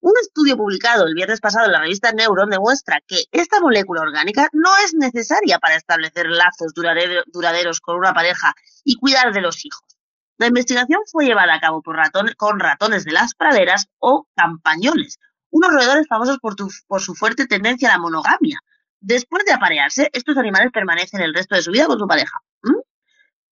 Un 0.00 0.12
estudio 0.20 0.56
publicado 0.56 1.06
el 1.06 1.14
viernes 1.14 1.40
pasado 1.40 1.66
en 1.66 1.72
la 1.72 1.80
revista 1.80 2.12
Neuron 2.12 2.50
demuestra 2.50 3.00
que 3.06 3.24
esta 3.32 3.60
molécula 3.60 4.02
orgánica 4.02 4.48
no 4.52 4.70
es 4.84 4.92
necesaria 4.94 5.58
para 5.58 5.76
establecer 5.76 6.26
lazos 6.28 6.74
duradero- 6.74 7.24
duraderos 7.26 7.80
con 7.80 7.96
una 7.96 8.12
pareja 8.12 8.54
y 8.84 8.96
cuidar 8.96 9.32
de 9.32 9.40
los 9.40 9.64
hijos. 9.64 9.82
La 10.36 10.48
investigación 10.48 11.00
fue 11.10 11.24
llevada 11.24 11.54
a 11.54 11.60
cabo 11.60 11.82
con 12.36 12.60
ratones 12.60 13.04
de 13.04 13.12
las 13.12 13.34
praderas 13.34 13.86
o 13.98 14.26
campañoles, 14.34 15.18
unos 15.50 15.72
roedores 15.72 16.06
famosos 16.08 16.38
por 16.40 17.00
su 17.00 17.14
fuerte 17.14 17.46
tendencia 17.46 17.88
a 17.88 17.92
la 17.92 17.98
monogamia. 17.98 18.58
Después 19.00 19.44
de 19.44 19.52
aparearse, 19.52 20.10
estos 20.12 20.36
animales 20.36 20.72
permanecen 20.72 21.20
el 21.20 21.32
resto 21.34 21.54
de 21.54 21.62
su 21.62 21.70
vida 21.70 21.86
con 21.86 21.98
su 21.98 22.06
pareja. 22.06 22.38
¿Mm? 22.62 22.80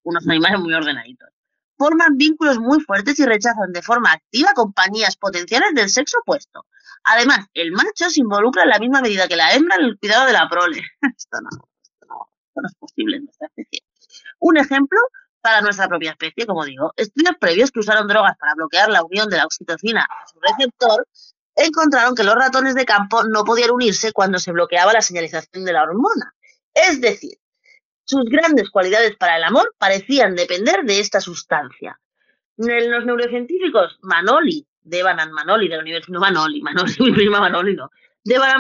Unos 0.02 0.26
animales 0.28 0.60
muy 0.60 0.74
ordenaditos. 0.74 1.28
Forman 1.82 2.16
vínculos 2.16 2.60
muy 2.60 2.78
fuertes 2.78 3.18
y 3.18 3.26
rechazan 3.26 3.72
de 3.72 3.82
forma 3.82 4.12
activa 4.12 4.52
compañías 4.54 5.16
potenciales 5.16 5.74
del 5.74 5.88
sexo 5.88 6.18
opuesto. 6.20 6.64
Además, 7.02 7.46
el 7.54 7.72
macho 7.72 8.08
se 8.08 8.20
involucra 8.20 8.62
en 8.62 8.68
la 8.68 8.78
misma 8.78 9.00
medida 9.00 9.26
que 9.26 9.34
la 9.34 9.52
hembra 9.52 9.74
en 9.80 9.86
el 9.86 9.98
cuidado 9.98 10.26
de 10.26 10.32
la 10.32 10.48
prole. 10.48 10.80
Esto 11.16 11.40
no, 11.40 11.48
esto 11.50 12.06
no, 12.08 12.28
esto 12.46 12.60
no 12.62 12.68
es 12.68 12.74
posible 12.76 13.16
en 13.16 13.24
nuestra 13.24 13.48
especie. 13.48 13.80
Un 14.38 14.58
ejemplo 14.58 15.00
para 15.40 15.60
nuestra 15.60 15.88
propia 15.88 16.12
especie, 16.12 16.46
como 16.46 16.64
digo, 16.64 16.92
estudios 16.94 17.34
previos 17.40 17.72
que 17.72 17.80
usaron 17.80 18.06
drogas 18.06 18.36
para 18.38 18.54
bloquear 18.54 18.88
la 18.88 19.02
unión 19.02 19.28
de 19.28 19.38
la 19.38 19.44
oxitocina 19.46 20.02
a 20.02 20.28
su 20.28 20.38
receptor 20.38 21.08
encontraron 21.56 22.14
que 22.14 22.22
los 22.22 22.36
ratones 22.36 22.76
de 22.76 22.84
campo 22.84 23.24
no 23.24 23.42
podían 23.42 23.72
unirse 23.72 24.12
cuando 24.12 24.38
se 24.38 24.52
bloqueaba 24.52 24.92
la 24.92 25.02
señalización 25.02 25.64
de 25.64 25.72
la 25.72 25.82
hormona. 25.82 26.32
Es 26.72 27.00
decir, 27.00 27.41
sus 28.12 28.24
grandes 28.26 28.70
cualidades 28.70 29.16
para 29.16 29.36
el 29.36 29.44
amor 29.44 29.74
parecían 29.78 30.34
depender 30.34 30.84
de 30.84 31.00
esta 31.00 31.20
sustancia. 31.20 31.98
Los 32.56 33.04
neurocientíficos 33.06 33.98
Manoli, 34.02 34.66
Devanan 34.82 35.32
Manoli 35.32 35.68
de 35.68 35.76
la 35.76 35.82
Universidad, 35.82 36.12
no 36.12 36.20
Manoli, 36.20 36.60
Manoli, 36.60 36.92
mi 37.00 37.12
prima 37.12 37.40
Manoli 37.40 37.74
no, 37.74 37.90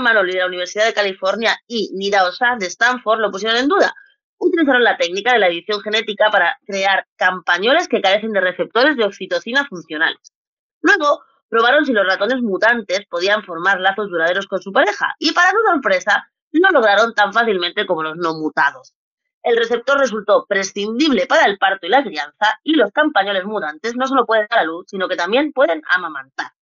Manoli 0.00 0.32
de 0.32 0.38
la 0.38 0.46
Universidad 0.46 0.86
de 0.86 0.94
California 0.94 1.56
y 1.68 1.90
Nira 1.94 2.24
Osad 2.24 2.58
de 2.58 2.66
Stanford 2.66 3.20
lo 3.20 3.30
pusieron 3.30 3.58
en 3.58 3.68
duda. 3.68 3.92
Utilizaron 4.38 4.82
la 4.82 4.96
técnica 4.96 5.34
de 5.34 5.38
la 5.38 5.48
edición 5.48 5.80
genética 5.82 6.30
para 6.30 6.58
crear 6.66 7.06
campañoles 7.16 7.86
que 7.86 8.00
carecen 8.00 8.32
de 8.32 8.40
receptores 8.40 8.96
de 8.96 9.04
oxitocina 9.04 9.66
funcionales. 9.66 10.32
Luego, 10.80 11.22
probaron 11.48 11.84
si 11.84 11.92
los 11.92 12.06
ratones 12.06 12.42
mutantes 12.42 13.06
podían 13.08 13.44
formar 13.44 13.78
lazos 13.78 14.08
duraderos 14.08 14.46
con 14.46 14.60
su 14.60 14.72
pareja 14.72 15.14
y 15.18 15.32
para 15.32 15.50
su 15.50 15.58
sorpresa 15.70 16.26
lo 16.52 16.70
lograron 16.70 17.14
tan 17.14 17.32
fácilmente 17.32 17.86
como 17.86 18.02
los 18.02 18.16
no 18.16 18.34
mutados. 18.34 18.94
El 19.42 19.56
receptor 19.56 19.98
resultó 19.98 20.46
prescindible 20.46 21.26
para 21.26 21.46
el 21.46 21.58
parto 21.58 21.86
y 21.86 21.90
la 21.90 22.04
crianza 22.04 22.60
y 22.62 22.74
los 22.74 22.92
campañoles 22.92 23.44
mutantes 23.44 23.96
no 23.96 24.06
solo 24.06 24.24
pueden 24.24 24.46
dar 24.48 24.60
a 24.60 24.64
luz, 24.64 24.86
sino 24.88 25.08
que 25.08 25.16
también 25.16 25.52
pueden 25.52 25.82
amamantar. 25.88 26.52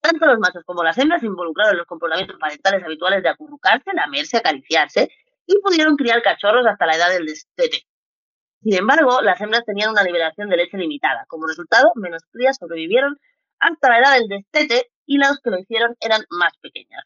Tanto 0.00 0.24
los 0.24 0.38
machos 0.38 0.64
como 0.64 0.82
las 0.82 0.96
hembras 0.96 1.20
se 1.20 1.26
involucraron 1.26 1.72
en 1.72 1.78
los 1.78 1.86
comportamientos 1.86 2.38
parentales 2.38 2.82
habituales 2.82 3.22
de 3.22 3.28
acurrucarse, 3.28 3.92
lamerse, 3.92 4.38
acariciarse 4.38 5.10
y 5.46 5.60
pudieron 5.60 5.96
criar 5.96 6.22
cachorros 6.22 6.66
hasta 6.66 6.86
la 6.86 6.96
edad 6.96 7.10
del 7.10 7.26
destete. 7.26 7.86
Sin 8.62 8.74
embargo, 8.74 9.20
las 9.20 9.40
hembras 9.40 9.64
tenían 9.66 9.90
una 9.90 10.02
liberación 10.02 10.48
de 10.48 10.56
leche 10.56 10.78
limitada. 10.78 11.26
Como 11.28 11.46
resultado, 11.46 11.92
menos 11.96 12.22
crías 12.30 12.56
sobrevivieron 12.58 13.18
hasta 13.58 13.88
la 13.90 13.98
edad 13.98 14.18
del 14.18 14.28
destete 14.28 14.90
y 15.04 15.18
los 15.18 15.40
que 15.40 15.50
lo 15.50 15.58
hicieron 15.58 15.94
eran 16.00 16.22
más 16.30 16.52
pequeñas. 16.62 17.04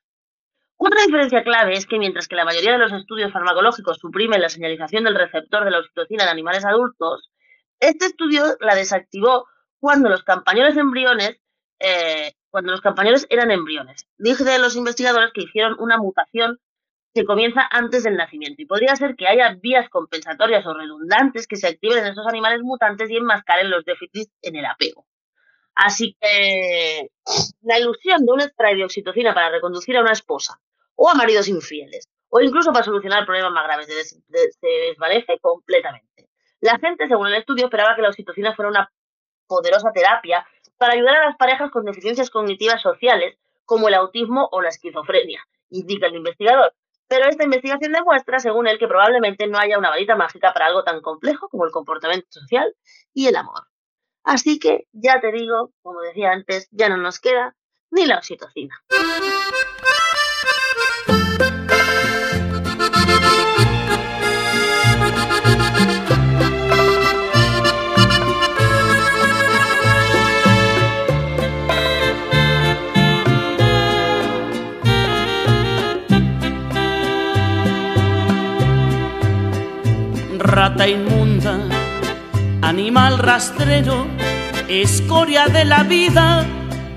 Otra 0.76 1.02
diferencia 1.06 1.44
clave 1.44 1.74
es 1.74 1.86
que 1.86 1.98
mientras 1.98 2.28
que 2.28 2.36
la 2.36 2.44
mayoría 2.44 2.72
de 2.72 2.78
los 2.78 2.92
estudios 2.92 3.32
farmacológicos 3.32 3.98
suprimen 3.98 4.40
la 4.40 4.48
señalización 4.48 5.04
del 5.04 5.14
receptor 5.14 5.64
de 5.64 5.70
la 5.70 5.78
oxitocina 5.78 6.24
en 6.24 6.30
animales 6.30 6.64
adultos, 6.64 7.30
este 7.80 8.06
estudio 8.06 8.56
la 8.60 8.74
desactivó 8.74 9.46
cuando 9.78 10.08
los 10.08 10.24
campañoles 10.24 10.76
embriones, 10.76 11.36
eh, 11.78 12.32
cuando 12.50 12.72
los 12.72 13.26
eran 13.30 13.50
embriones. 13.50 14.06
Dije 14.16 14.44
de 14.44 14.58
los 14.58 14.76
investigadores 14.76 15.32
que 15.32 15.42
hicieron 15.42 15.76
una 15.78 15.98
mutación 15.98 16.58
que 17.14 17.24
comienza 17.24 17.68
antes 17.70 18.02
del 18.02 18.16
nacimiento 18.16 18.60
y 18.60 18.66
podría 18.66 18.96
ser 18.96 19.14
que 19.14 19.28
haya 19.28 19.54
vías 19.60 19.88
compensatorias 19.88 20.66
o 20.66 20.74
redundantes 20.74 21.46
que 21.46 21.56
se 21.56 21.68
activen 21.68 21.98
en 21.98 22.12
esos 22.12 22.26
animales 22.26 22.60
mutantes 22.62 23.08
y 23.10 23.16
enmascaren 23.16 23.70
los 23.70 23.84
déficits 23.84 24.32
en 24.42 24.56
el 24.56 24.66
apego. 24.66 25.06
Así 25.74 26.16
que 26.20 27.08
la 27.62 27.78
ilusión 27.78 28.24
de 28.24 28.32
un 28.32 28.40
spray 28.40 28.76
de 28.76 28.84
oxitocina 28.84 29.34
para 29.34 29.50
reconducir 29.50 29.96
a 29.96 30.00
una 30.02 30.12
esposa 30.12 30.60
o 30.94 31.08
a 31.10 31.14
maridos 31.14 31.48
infieles 31.48 32.08
o 32.28 32.40
incluso 32.40 32.72
para 32.72 32.84
solucionar 32.84 33.24
problemas 33.26 33.52
más 33.52 33.64
graves 33.64 33.86
de- 33.88 34.04
se 34.04 34.66
desvanece 34.88 35.38
completamente. 35.40 36.28
La 36.60 36.78
gente, 36.78 37.08
según 37.08 37.28
el 37.28 37.34
estudio, 37.34 37.66
esperaba 37.66 37.94
que 37.96 38.02
la 38.02 38.08
oxitocina 38.08 38.54
fuera 38.54 38.70
una 38.70 38.92
poderosa 39.46 39.90
terapia 39.92 40.46
para 40.78 40.94
ayudar 40.94 41.16
a 41.16 41.26
las 41.26 41.36
parejas 41.36 41.70
con 41.70 41.84
deficiencias 41.84 42.30
cognitivas 42.30 42.80
sociales 42.82 43.36
como 43.64 43.88
el 43.88 43.94
autismo 43.94 44.48
o 44.52 44.60
la 44.62 44.68
esquizofrenia, 44.68 45.42
indica 45.70 46.06
el 46.06 46.16
investigador. 46.16 46.74
Pero 47.08 47.28
esta 47.28 47.44
investigación 47.44 47.92
demuestra, 47.92 48.38
según 48.38 48.66
él, 48.66 48.78
que 48.78 48.88
probablemente 48.88 49.46
no 49.46 49.58
haya 49.58 49.78
una 49.78 49.90
varita 49.90 50.16
mágica 50.16 50.52
para 50.52 50.66
algo 50.66 50.84
tan 50.84 51.00
complejo 51.02 51.48
como 51.48 51.64
el 51.64 51.70
comportamiento 51.70 52.26
social 52.30 52.74
y 53.12 53.26
el 53.28 53.36
amor. 53.36 53.62
Así 54.24 54.58
que, 54.58 54.86
ya 54.92 55.20
te 55.20 55.30
digo, 55.30 55.72
como 55.82 56.00
decía 56.00 56.32
antes, 56.32 56.68
ya 56.70 56.88
no 56.88 56.96
nos 56.96 57.20
queda 57.20 57.54
ni 57.90 58.06
la 58.06 58.16
oxitocina. 58.16 58.82
rata 80.38 80.86
inmunda, 80.86 81.58
animal 82.62 83.18
rastrero, 83.18 84.06
escoria 84.68 85.46
de 85.46 85.64
la 85.64 85.82
vida, 85.82 86.46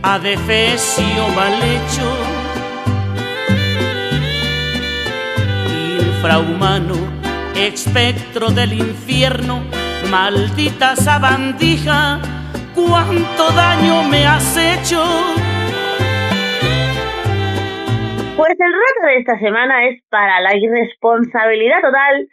adefesio 0.01 1.27
mal 1.35 1.53
hecho, 1.61 2.17
infrahumano, 5.99 6.95
espectro 7.55 8.49
del 8.51 8.73
infierno, 8.73 9.63
maldita 10.09 10.95
sabandija, 10.95 12.19
cuánto 12.73 13.51
daño 13.51 14.03
me 14.03 14.25
has 14.25 14.55
hecho. 14.57 15.03
Pues 18.37 18.55
el 18.59 18.71
reto 18.71 19.07
de 19.07 19.17
esta 19.17 19.39
semana 19.39 19.87
es 19.87 20.01
para 20.09 20.39
la 20.41 20.55
irresponsabilidad 20.55 21.81
total 21.81 22.29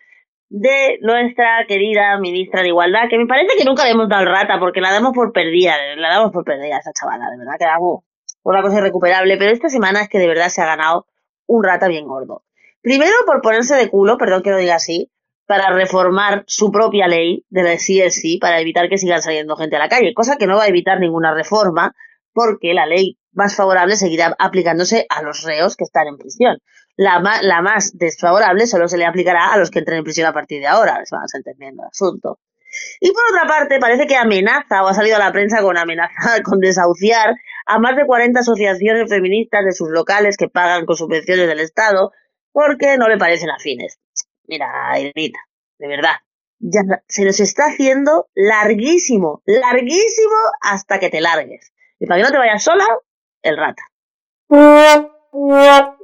de 0.48 0.98
nuestra 1.00 1.64
querida 1.66 2.18
ministra 2.18 2.62
de 2.62 2.68
Igualdad, 2.68 3.08
que 3.08 3.18
me 3.18 3.26
parece 3.26 3.56
que 3.56 3.64
nunca 3.64 3.84
le 3.84 3.90
hemos 3.90 4.08
dado 4.08 4.24
rata, 4.26 4.58
porque 4.58 4.80
la 4.80 4.92
damos 4.92 5.12
por 5.12 5.32
perdida, 5.32 5.74
la 5.96 6.10
damos 6.10 6.32
por 6.32 6.44
perdida 6.44 6.76
a 6.76 6.80
esa 6.80 6.92
chavala, 6.92 7.30
de 7.30 7.38
verdad 7.38 7.54
que 7.58 7.64
damos 7.64 8.04
una 8.42 8.62
cosa 8.62 8.78
irrecuperable, 8.78 9.36
pero 9.36 9.50
esta 9.50 9.68
semana 9.68 10.02
es 10.02 10.08
que 10.08 10.18
de 10.18 10.28
verdad 10.28 10.48
se 10.48 10.62
ha 10.62 10.66
ganado 10.66 11.06
un 11.46 11.64
rata 11.64 11.88
bien 11.88 12.06
gordo. 12.06 12.44
Primero 12.82 13.14
por 13.26 13.40
ponerse 13.40 13.74
de 13.74 13.88
culo, 13.88 14.18
perdón 14.18 14.42
que 14.42 14.50
lo 14.50 14.58
diga 14.58 14.74
así, 14.74 15.10
para 15.46 15.70
reformar 15.70 16.44
su 16.46 16.70
propia 16.70 17.06
ley 17.06 17.44
de 17.48 17.62
la 17.62 17.74
CSI 17.76 18.38
para 18.38 18.60
evitar 18.60 18.88
que 18.88 18.98
sigan 18.98 19.22
saliendo 19.22 19.56
gente 19.56 19.76
a 19.76 19.78
la 19.78 19.88
calle, 19.88 20.14
cosa 20.14 20.36
que 20.36 20.46
no 20.46 20.56
va 20.56 20.64
a 20.64 20.68
evitar 20.68 21.00
ninguna 21.00 21.34
reforma, 21.34 21.94
porque 22.32 22.74
la 22.74 22.86
ley 22.86 23.18
más 23.32 23.56
favorable 23.56 23.96
seguirá 23.96 24.34
aplicándose 24.38 25.06
a 25.08 25.22
los 25.22 25.42
reos 25.42 25.76
que 25.76 25.84
están 25.84 26.06
en 26.06 26.18
prisión. 26.18 26.58
La, 26.96 27.20
la 27.42 27.62
más 27.62 27.96
desfavorable 27.98 28.66
solo 28.66 28.88
se 28.88 28.96
le 28.96 29.04
aplicará 29.04 29.52
a 29.52 29.58
los 29.58 29.70
que 29.70 29.80
entren 29.80 29.98
en 29.98 30.04
prisión 30.04 30.28
a 30.28 30.32
partir 30.32 30.60
de 30.60 30.68
ahora, 30.68 31.04
se 31.04 31.16
van 31.16 31.26
entendiendo 31.32 31.82
el 31.82 31.88
asunto. 31.88 32.38
Y 33.00 33.12
por 33.12 33.22
otra 33.30 33.46
parte, 33.46 33.78
parece 33.78 34.06
que 34.06 34.16
amenaza 34.16 34.82
o 34.82 34.88
ha 34.88 34.94
salido 34.94 35.16
a 35.16 35.20
la 35.20 35.32
prensa 35.32 35.62
con 35.62 35.76
amenaza 35.76 36.42
con 36.42 36.60
desahuciar 36.60 37.34
a 37.66 37.78
más 37.78 37.96
de 37.96 38.06
40 38.06 38.40
asociaciones 38.40 39.08
feministas 39.08 39.64
de 39.64 39.72
sus 39.72 39.88
locales 39.90 40.36
que 40.36 40.48
pagan 40.48 40.86
con 40.86 40.96
subvenciones 40.96 41.46
del 41.46 41.60
Estado 41.60 42.12
porque 42.52 42.96
no 42.98 43.08
le 43.08 43.18
parecen 43.18 43.50
afines. 43.50 43.98
Mira, 44.46 44.68
Irenita, 44.98 45.40
de 45.78 45.88
verdad, 45.88 46.16
ya 46.58 46.82
se 47.08 47.24
nos 47.24 47.40
está 47.40 47.66
haciendo 47.66 48.28
larguísimo, 48.34 49.42
larguísimo 49.46 50.36
hasta 50.60 50.98
que 50.98 51.10
te 51.10 51.20
largues. 51.20 51.72
Y 51.98 52.06
para 52.06 52.18
que 52.18 52.24
no 52.24 52.30
te 52.30 52.38
vayas 52.38 52.62
sola, 52.62 52.86
el 53.42 53.56
rata. 53.56 53.82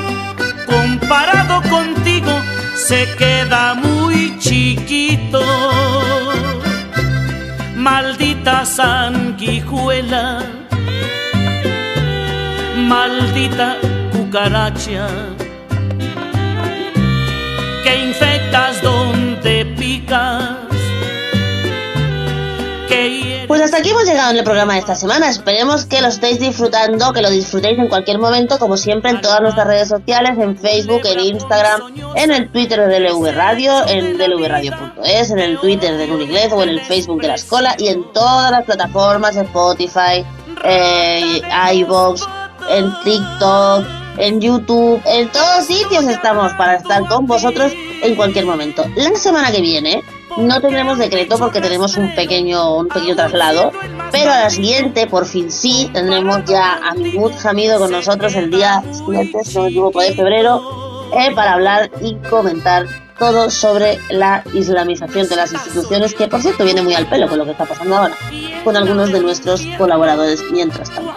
comparado 0.71 1.61
contigo, 1.69 2.33
se 2.75 3.07
queda 3.17 3.73
muy 3.75 4.37
chiquito. 4.39 5.43
Maldita 7.75 8.65
sanguijuela, 8.65 10.43
maldita 12.77 13.77
cucaracha, 14.13 15.07
que 17.83 17.93
infectas 18.09 18.81
donde 18.81 19.65
picas. 19.77 20.40
Pues 23.47 23.61
hasta 23.61 23.77
aquí 23.77 23.89
hemos 23.89 24.03
llegado 24.03 24.31
en 24.31 24.37
el 24.37 24.43
programa 24.43 24.73
de 24.73 24.79
esta 24.79 24.95
semana. 24.95 25.29
Esperemos 25.29 25.85
que 25.85 26.01
lo 26.01 26.07
estéis 26.07 26.39
disfrutando, 26.39 27.13
que 27.13 27.21
lo 27.21 27.29
disfrutéis 27.29 27.79
en 27.79 27.87
cualquier 27.87 28.19
momento, 28.19 28.59
como 28.59 28.75
siempre, 28.75 29.11
en 29.11 29.21
todas 29.21 29.39
nuestras 29.41 29.65
redes 29.65 29.87
sociales, 29.87 30.37
en 30.37 30.57
Facebook, 30.57 31.01
en 31.05 31.19
Instagram, 31.19 31.81
en 32.15 32.31
el 32.31 32.49
Twitter 32.49 32.85
de 32.87 32.99
DLV 32.99 33.31
Radio, 33.33 33.87
en 33.87 34.17
dlvradio.es, 34.17 35.31
en 35.31 35.39
el 35.39 35.57
Twitter 35.59 35.95
de 35.95 36.05
Inglés 36.05 36.49
o 36.51 36.63
en 36.63 36.69
el 36.69 36.81
Facebook 36.81 37.21
de 37.21 37.29
la 37.29 37.35
Escola 37.35 37.75
y 37.77 37.87
en 37.87 38.11
todas 38.11 38.51
las 38.51 38.65
plataformas, 38.65 39.37
Spotify, 39.37 40.25
eh, 40.65 41.41
iVoox, 41.73 42.23
en 42.69 42.93
TikTok, 43.05 43.85
en 44.17 44.41
YouTube, 44.41 45.01
en 45.05 45.29
todos 45.29 45.65
sitios 45.65 46.05
estamos 46.07 46.51
para 46.53 46.75
estar 46.75 47.07
con 47.07 47.25
vosotros 47.25 47.71
en 48.01 48.15
cualquier 48.15 48.45
momento. 48.45 48.85
La 48.95 49.15
semana 49.15 49.49
que 49.51 49.61
viene 49.61 50.03
no 50.37 50.61
tendremos 50.61 50.97
decreto 50.97 51.37
porque 51.37 51.61
tenemos 51.61 51.97
un 51.97 52.13
pequeño, 52.15 52.77
un 52.77 52.87
pequeño 52.87 53.15
traslado, 53.15 53.71
pero 54.11 54.31
a 54.31 54.41
la 54.41 54.49
siguiente, 54.49 55.07
por 55.07 55.25
fin 55.25 55.51
sí, 55.51 55.89
tendremos 55.93 56.43
ya 56.45 56.75
a 56.75 56.93
Mahmoud 56.93 57.33
Hamido 57.43 57.79
con 57.79 57.91
nosotros 57.91 58.35
el 58.35 58.49
día 58.49 58.83
siguiente, 58.91 59.43
si 59.43 59.55
no 59.55 59.63
me 59.63 59.69
equivoco, 59.69 60.01
de 60.01 60.13
febrero, 60.13 61.09
eh, 61.13 61.31
para 61.35 61.53
hablar 61.53 61.91
y 62.01 62.15
comentar 62.29 62.85
todo 63.21 63.51
sobre 63.51 63.99
la 64.09 64.43
islamización 64.51 65.27
de 65.29 65.35
las 65.35 65.53
instituciones, 65.53 66.15
que 66.15 66.27
por 66.27 66.41
cierto 66.41 66.63
viene 66.63 66.81
muy 66.81 66.95
al 66.95 67.07
pelo 67.07 67.27
con 67.27 67.37
lo 67.37 67.45
que 67.45 67.51
está 67.51 67.65
pasando 67.65 67.95
ahora, 67.95 68.15
con 68.63 68.75
algunos 68.75 69.11
de 69.11 69.21
nuestros 69.21 69.61
colaboradores 69.77 70.41
mientras 70.51 70.89
tanto. 70.89 71.13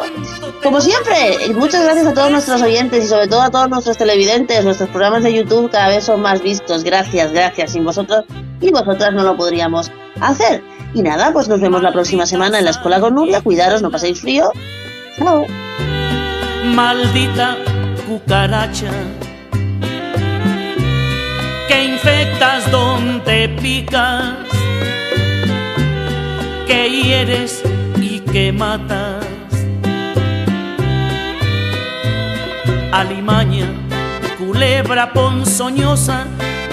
Como 0.63 0.83
siempre, 0.83 1.39
muchas 1.55 1.83
gracias 1.83 2.07
a 2.07 2.13
todos 2.13 2.31
nuestros 2.31 2.61
oyentes 2.61 3.05
y 3.05 3.09
sobre 3.09 3.27
todo 3.27 3.41
a 3.41 3.51
todos 3.51 3.71
nuestros 3.71 3.97
televidentes. 3.97 4.65
Nuestros 4.65 4.91
programas 4.91 5.23
de 5.23 5.33
YouTube 5.33 5.71
cada 5.71 5.89
vez 5.89 6.05
son 6.05 6.21
más 6.21 6.43
vistos. 6.43 6.85
Gracias, 6.85 7.33
gracias. 7.33 7.73
Sin 7.73 7.85
vosotros 7.85 8.25
y 8.61 8.71
vosotras 8.71 9.13
no 9.13 9.23
lo 9.23 9.37
podríamos 9.37 9.91
hacer. 10.21 10.63
Y 10.95 11.03
nada, 11.03 11.33
pues 11.33 11.49
nos 11.49 11.61
vemos 11.61 11.83
la 11.83 11.93
próxima 11.93 12.27
semana 12.27 12.59
en 12.59 12.65
la 12.65 12.71
escuela 12.71 13.01
con 13.01 13.15
Nuria. 13.15 13.41
Cuidaros, 13.41 13.83
no 13.83 13.91
paséis 13.91 14.21
frío. 14.21 14.51
Chao. 15.19 15.47
maldita 16.65 17.57
cucaracha 18.09 18.91
que 21.69 21.85
infectas 21.85 22.71
donde 22.71 23.49
picas, 23.61 24.35
que 26.67 26.91
hieres 26.91 27.63
y 28.01 28.21
que 28.21 28.53
matas. 28.53 29.25
Alimaña, 32.93 33.67
culebra 34.39 35.13
ponzoñosa, 35.13 36.27